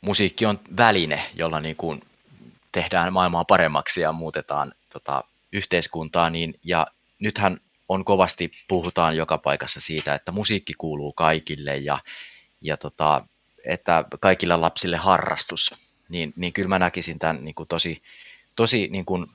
musiikki 0.00 0.46
on 0.46 0.60
väline, 0.76 1.22
jolla 1.34 1.60
niin 1.60 1.76
kuin, 1.76 2.02
tehdään 2.72 3.12
maailmaa 3.12 3.44
paremmaksi 3.44 4.00
ja 4.00 4.12
muutetaan 4.12 4.72
tota, 4.92 5.22
yhteiskuntaa, 5.52 6.30
niin, 6.30 6.54
ja 6.64 6.86
nythän 7.20 7.60
on 7.88 8.04
kovasti, 8.04 8.50
puhutaan 8.68 9.16
joka 9.16 9.38
paikassa 9.38 9.80
siitä, 9.80 10.14
että 10.14 10.32
musiikki 10.32 10.74
kuuluu 10.78 11.12
kaikille 11.12 11.76
ja, 11.76 11.98
ja 12.60 12.76
tota, 12.76 13.24
että 13.64 14.04
kaikille 14.20 14.56
lapsille 14.56 14.96
harrastus, 14.96 15.74
niin, 16.08 16.32
niin 16.36 16.52
kyllä 16.52 16.68
mä 16.68 16.78
näkisin 16.78 17.18
tämän 17.18 17.44
niin 17.44 17.54
kuin 17.54 17.68
tosi, 17.68 18.02
tosi 18.56 18.88
niin 18.92 19.04
kuin, 19.04 19.26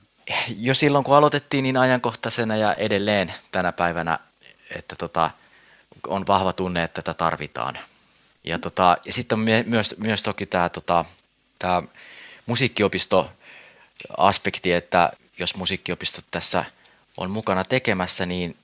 jo 0.58 0.74
silloin 0.74 1.04
kun 1.04 1.16
aloitettiin 1.16 1.62
niin 1.62 1.76
ajankohtaisena 1.76 2.56
ja 2.56 2.74
edelleen 2.74 3.34
tänä 3.52 3.72
päivänä, 3.72 4.18
että 4.70 4.96
tota, 4.96 5.30
on 6.06 6.26
vahva 6.26 6.52
tunne, 6.52 6.82
että 6.82 7.02
tätä 7.02 7.18
tarvitaan. 7.18 7.78
Ja, 8.46 8.58
tota, 8.58 8.96
ja 9.04 9.12
sitten 9.12 9.38
myös, 9.66 9.94
myös 9.98 10.22
toki 10.22 10.46
tämä, 10.46 10.68
tota, 10.68 11.04
tämä 11.58 11.82
musiikkiopisto-aspekti, 12.46 14.72
että 14.72 15.12
jos 15.38 15.56
musiikkiopistot 15.56 16.24
tässä 16.30 16.64
on 17.16 17.30
mukana 17.30 17.64
tekemässä, 17.64 18.26
niin 18.26 18.56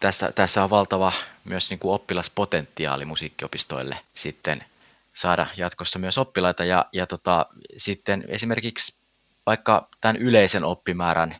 tässä, 0.00 0.32
tässä 0.32 0.64
on 0.64 0.70
valtava 0.70 1.12
myös 1.44 1.70
niin 1.70 1.78
kuin 1.78 1.94
oppilaspotentiaali 1.94 3.04
musiikkiopistoille 3.04 3.98
sitten 4.14 4.64
saada 5.12 5.46
jatkossa 5.56 5.98
myös 5.98 6.18
oppilaita. 6.18 6.64
Ja, 6.64 6.86
ja 6.92 7.06
tota, 7.06 7.46
sitten 7.76 8.24
esimerkiksi 8.28 8.98
vaikka 9.46 9.88
tämän 10.00 10.16
yleisen 10.16 10.64
oppimäärän 10.64 11.36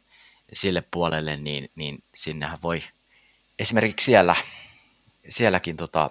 sille 0.53 0.85
puolelle, 0.91 1.37
niin, 1.37 1.71
niin 1.75 2.03
sinnehän 2.15 2.59
voi 2.63 2.83
esimerkiksi 3.59 4.05
siellä, 4.05 4.37
sielläkin 5.29 5.77
tota, 5.77 6.11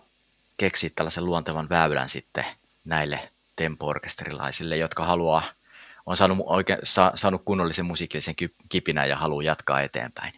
keksiä 0.58 0.90
tällaisen 0.96 1.26
luontevan 1.26 1.70
väylän 1.70 2.10
sitten 2.10 2.46
näille 2.86 3.20
tempo-orkesterilaisille, 3.56 4.78
jotka 4.78 5.06
haluaa, 5.06 5.44
on 6.06 6.18
saanut, 6.18 6.38
oikein, 6.46 6.80
sa, 6.84 7.12
saanut 7.16 7.42
kunnollisen 7.46 7.86
musiikillisen 7.86 8.36
kipinän 8.70 9.10
ja 9.10 9.16
haluaa 9.16 9.44
jatkaa 9.44 9.82
eteenpäin. 9.82 10.34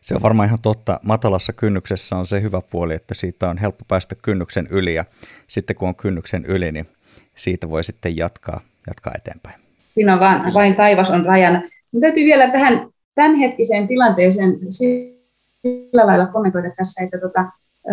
Se 0.00 0.14
on 0.14 0.22
varmaan 0.22 0.46
ihan 0.46 0.58
totta. 0.62 1.00
Matalassa 1.02 1.52
kynnyksessä 1.52 2.16
on 2.16 2.26
se 2.26 2.42
hyvä 2.42 2.60
puoli, 2.70 2.94
että 2.94 3.14
siitä 3.14 3.48
on 3.48 3.58
helppo 3.58 3.84
päästä 3.88 4.14
kynnyksen 4.14 4.66
yli 4.70 4.94
ja 4.94 5.04
sitten 5.48 5.76
kun 5.76 5.88
on 5.88 5.94
kynnyksen 5.94 6.44
yli, 6.44 6.72
niin 6.72 6.88
siitä 7.36 7.70
voi 7.70 7.84
sitten 7.84 8.16
jatkaa, 8.16 8.60
jatkaa 8.86 9.12
eteenpäin. 9.16 9.60
Siinä 9.88 10.14
on 10.14 10.20
vain, 10.20 10.54
vain 10.54 10.74
taivas 10.74 11.10
on 11.10 11.26
rajana. 11.26 11.62
Mutta 11.92 12.06
täytyy 12.06 12.24
vielä 12.24 12.50
tähän 12.50 12.88
tämänhetkiseen 13.14 13.88
tilanteeseen 13.88 14.58
sillä 14.68 16.06
lailla 16.06 16.26
kommentoida 16.26 16.70
tässä, 16.76 17.04
että 17.04 17.18
tota, 17.18 17.40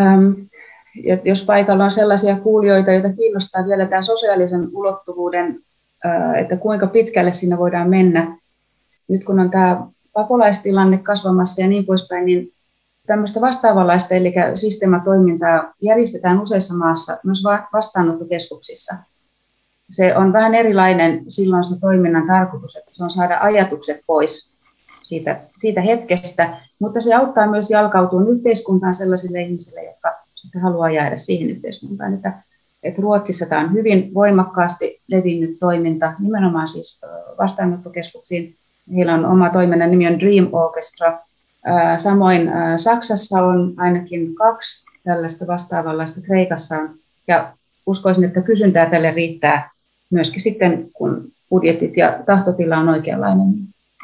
äm, 0.02 0.36
jos 1.24 1.46
paikalla 1.46 1.84
on 1.84 1.92
sellaisia 1.92 2.40
kuulijoita, 2.40 2.92
joita 2.92 3.14
kiinnostaa 3.14 3.66
vielä 3.66 3.86
tämä 3.86 4.02
sosiaalisen 4.02 4.70
ulottuvuuden, 4.74 5.60
että 6.42 6.58
kuinka 6.58 6.88
pitkälle 6.88 7.32
siinä 7.32 7.58
voidaan 7.58 7.90
mennä, 7.90 8.38
nyt 9.08 9.24
kun 9.24 9.40
on 9.40 9.52
tämä 9.52 9.88
pakolaistilanne 10.14 10.98
kasvamassa 10.98 11.62
ja 11.62 11.68
niin 11.68 11.86
poispäin, 11.86 12.26
niin 12.26 12.54
tämmöistä 13.08 13.42
vastaavanlaista, 13.42 14.16
eli 14.16 14.34
systeematoimintaa 14.56 15.74
järjestetään 15.82 16.42
useissa 16.42 16.76
maassa, 16.76 17.18
myös 17.24 17.44
vastaanottokeskuksissa. 17.74 18.96
Se 19.90 20.16
on 20.18 20.34
vähän 20.34 20.56
erilainen 20.56 21.24
silloin 21.28 21.64
se 21.64 21.80
toiminnan 21.80 22.28
tarkoitus, 22.28 22.76
että 22.76 22.92
se 22.94 23.04
on 23.04 23.10
saada 23.10 23.38
ajatukset 23.42 24.02
pois 24.08 24.58
siitä, 25.04 25.42
siitä 25.56 25.82
hetkestä, 25.82 26.58
mutta 26.80 27.02
se 27.02 27.14
auttaa 27.14 27.48
myös 27.48 27.70
jalkautumaan 27.70 28.30
yhteiskuntaan 28.30 28.94
sellaisille 28.94 29.42
ihmisille, 29.42 29.84
jotka 29.84 30.27
sitten 30.48 30.62
haluaa 30.62 30.92
jäädä 30.92 31.18
siihen 31.18 31.50
yhteiskuntaan. 31.50 32.14
Että, 32.14 32.34
että 32.84 33.02
Ruotsissa 33.02 33.46
tämä 33.46 33.62
on 33.62 33.74
hyvin 33.74 34.14
voimakkaasti 34.14 35.02
levinnyt 35.08 35.60
toiminta, 35.60 36.14
nimenomaan 36.20 36.68
siis 36.68 37.02
vastaanottokeskuksiin, 37.38 38.56
Heillä 38.96 39.14
on 39.14 39.26
oma 39.26 39.50
toiminnan 39.50 39.92
nimi 39.92 40.08
on 40.08 40.20
Dream 40.20 40.50
Orchestra. 40.52 41.20
Samoin 41.98 42.52
Saksassa 42.78 43.46
on 43.46 43.74
ainakin 43.78 44.36
kaksi 44.36 44.86
tällaista 45.04 45.48
vastaavanlaista, 45.48 46.22
Kreikassa 46.22 46.76
on. 46.76 46.90
Ja 47.28 47.54
uskoisin, 47.86 48.24
että 48.24 48.42
kysyntää 48.42 48.90
tälle 48.90 49.12
riittää 49.12 49.72
myöskin 50.10 50.42
sitten, 50.42 50.90
kun 50.94 51.32
budjetit 51.50 51.98
ja 51.98 52.20
tahtotila 52.26 52.78
on 52.78 52.90
oikeanlainen. 52.90 53.54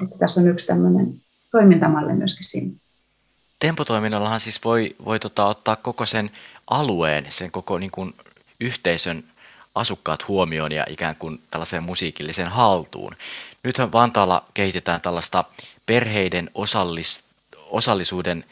Että 0.03 0.17
tässä 0.19 0.41
on 0.41 0.47
yksi 0.47 0.67
tämmöinen 0.67 1.13
toimintamalli 1.51 2.13
myöskin 2.13 2.49
siinä. 2.49 2.71
Tempotoiminnallahan 3.63 4.39
siis 4.39 4.63
voi, 4.63 4.95
voi 5.05 5.19
tota, 5.19 5.45
ottaa 5.45 5.75
koko 5.75 6.05
sen 6.05 6.31
alueen, 6.67 7.25
sen 7.29 7.51
koko 7.51 7.77
niin 7.77 7.91
kuin, 7.91 8.13
yhteisön 8.59 9.23
asukkaat 9.75 10.27
huomioon 10.27 10.71
ja 10.71 10.85
ikään 10.89 11.15
kuin 11.15 11.41
tällaiseen 11.51 11.83
musiikilliseen 11.83 12.47
haltuun. 12.47 13.15
Nythän 13.63 13.91
Vantaalla 13.91 14.45
kehitetään 14.53 15.01
tällaista 15.01 15.43
perheiden 15.85 16.49
osallis, 16.53 17.23
osallisuuden 17.69 18.45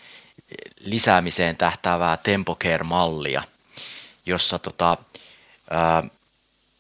lisäämiseen 0.79 1.57
tähtäävää 1.57 2.17
TempoCare-mallia, 2.17 3.43
jossa 4.25 4.59
tota, 4.59 4.97
ää, 5.69 6.03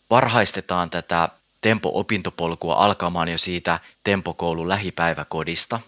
varhaistetaan 0.09 0.89
tätä 0.89 1.29
Tempo-opintopolkua 1.61 2.75
alkamaan 2.75 3.29
jo 3.29 3.37
siitä 3.37 3.79
Tempokoulun 4.03 4.69
lähipäiväkodista. 4.69 5.79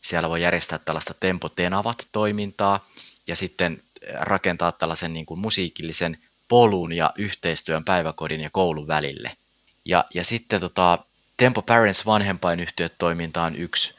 Siellä 0.00 0.28
voi 0.28 0.42
järjestää 0.42 0.78
tällaista 0.78 1.14
Tempo-tenavat-toimintaa 1.20 2.88
ja 3.26 3.36
sitten 3.36 3.82
rakentaa 4.20 4.72
tällaisen 4.72 5.12
niin 5.12 5.26
kuin 5.26 5.40
musiikillisen 5.40 6.18
polun 6.48 6.92
ja 6.92 7.12
yhteistyön 7.16 7.84
päiväkodin 7.84 8.40
ja 8.40 8.50
koulun 8.50 8.86
välille. 8.86 9.36
Ja, 9.84 10.04
ja 10.14 10.24
sitten 10.24 10.60
tota, 10.60 10.98
Tempo 11.36 11.62
Parents 11.62 12.06
vanhempainyhtiötoiminta 12.06 13.42
on 13.42 13.56
yksi, 13.56 13.94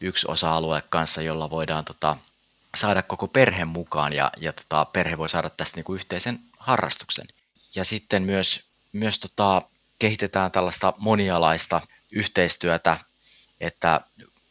yksi 0.00 0.26
osa-alue 0.30 0.82
kanssa, 0.88 1.22
jolla 1.22 1.50
voidaan 1.50 1.84
tota, 1.84 2.16
saada 2.74 3.02
koko 3.02 3.28
perhe 3.28 3.64
mukaan 3.64 4.12
ja, 4.12 4.30
ja 4.40 4.52
tota, 4.52 4.84
perhe 4.84 5.18
voi 5.18 5.28
saada 5.28 5.50
tästä 5.50 5.76
niinku 5.76 5.94
yhteisen 5.94 6.40
harrastuksen. 6.58 7.26
Ja 7.74 7.84
sitten 7.84 8.22
myös, 8.22 8.64
myös 8.92 9.20
tota, 9.20 9.62
kehitetään 9.98 10.50
tällaista 10.50 10.92
monialaista 10.98 11.80
yhteistyötä, 12.10 12.96
että 13.60 14.00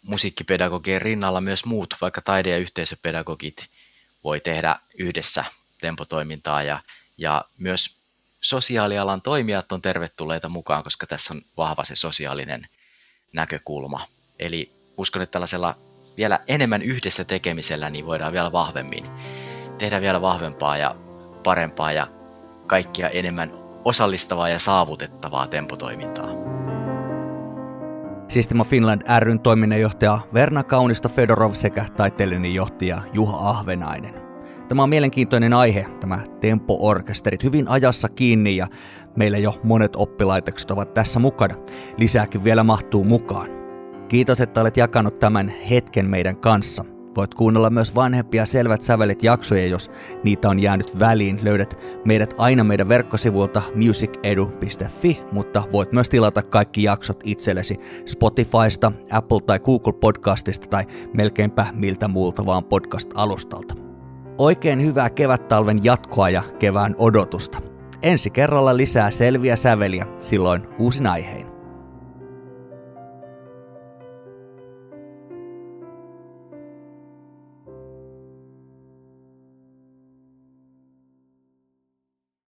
musiikkipedagogien 0.02 1.02
rinnalla 1.02 1.42
myös 1.42 1.66
muut, 1.66 1.96
vaikka 2.02 2.22
taide- 2.22 2.50
ja 2.50 2.58
yhteisöpedagogit, 2.58 3.70
voi 4.24 4.40
tehdä 4.40 4.76
yhdessä 4.98 5.46
tempotoimintaa 5.82 6.64
ja, 6.64 6.80
ja 7.18 7.46
myös 7.60 7.98
sosiaalialan 8.42 9.22
toimijat 9.22 9.72
on 9.72 9.82
tervetulleita 9.82 10.50
mukaan, 10.50 10.84
koska 10.84 11.08
tässä 11.08 11.34
on 11.34 11.42
vahva 11.58 11.84
se 11.84 11.96
sosiaalinen 11.96 12.68
näkökulma. 13.34 14.08
Eli 14.40 14.72
uskon, 14.98 15.22
että 15.22 15.32
tällaisella 15.32 15.76
vielä 16.18 16.40
enemmän 16.48 16.82
yhdessä 16.82 17.24
tekemisellä 17.24 17.90
niin 17.90 18.06
voidaan 18.06 18.34
vielä 18.34 18.52
vahvemmin 18.52 19.06
tehdä 19.78 20.02
vielä 20.02 20.22
vahvempaa 20.22 20.78
ja 20.78 20.96
parempaa 21.44 21.92
ja 21.92 22.08
kaikkia 22.68 23.10
enemmän 23.10 23.52
osallistavaa 23.86 24.50
ja 24.50 24.60
saavutettavaa 24.60 25.48
tempotoimintaa. 25.48 26.59
Sistema 28.30 28.64
Finland 28.64 29.02
ryn 29.20 29.40
toiminnanjohtaja 29.40 30.20
Verna 30.34 30.64
Kaunista 30.64 31.10
Fedorov 31.10 31.54
sekä 31.54 31.86
taiteellinen 31.98 32.54
johtaja 32.54 33.02
Juha 33.14 33.50
Ahvenainen. 33.50 34.14
Tämä 34.68 34.84
on 34.84 34.90
mielenkiintoinen 34.90 35.54
aihe, 35.54 35.86
tämä 36.00 36.20
tempo-orkesterit, 36.42 37.44
hyvin 37.44 37.68
ajassa 37.68 38.10
kiinni 38.10 38.56
ja 38.58 38.68
meillä 39.16 39.38
jo 39.38 39.60
monet 39.64 39.96
oppilaitokset 39.96 40.72
ovat 40.72 40.94
tässä 40.94 41.20
mukana. 41.20 41.56
Lisääkin 41.98 42.44
vielä 42.44 42.64
mahtuu 42.64 43.04
mukaan. 43.04 43.50
Kiitos, 44.08 44.42
että 44.42 44.62
olet 44.62 44.78
jakanut 44.78 45.20
tämän 45.20 45.50
hetken 45.50 46.10
meidän 46.10 46.38
kanssa. 46.38 46.86
Voit 47.16 47.34
kuunnella 47.34 47.70
myös 47.70 47.96
vanhempia 47.96 48.46
Selvät 48.46 48.82
sävelet 48.82 49.24
jaksoja, 49.24 49.68
jos 49.68 49.92
niitä 50.24 50.50
on 50.50 50.60
jäänyt 50.60 51.00
väliin. 51.00 51.40
Löydät 51.44 51.78
meidät 52.06 52.34
aina 52.38 52.64
meidän 52.64 52.90
verkkosivuilta 52.90 53.62
musicedu.fi, 53.76 55.20
mutta 55.32 55.64
voit 55.72 55.92
myös 55.92 56.10
tilata 56.10 56.42
kaikki 56.42 56.84
jaksot 56.84 57.20
itsellesi 57.24 57.76
Spotifysta, 58.06 58.92
Apple 59.12 59.40
tai 59.46 59.60
Google 59.60 59.94
Podcastista 59.94 60.68
tai 60.68 60.84
melkeinpä 61.14 61.66
miltä 61.74 62.08
muulta 62.08 62.46
vaan 62.46 62.64
podcast-alustalta. 62.64 63.76
Oikein 64.38 64.84
hyvää 64.84 65.10
kevättalven 65.10 65.84
jatkoa 65.84 66.30
ja 66.30 66.44
kevään 66.60 66.96
odotusta. 66.98 67.62
Ensi 68.04 68.30
kerralla 68.30 68.78
lisää 68.78 69.12
selviä 69.12 69.56
säveliä, 69.56 70.06
silloin 70.18 70.62
uusin 70.80 71.08
aihein. 71.08 71.49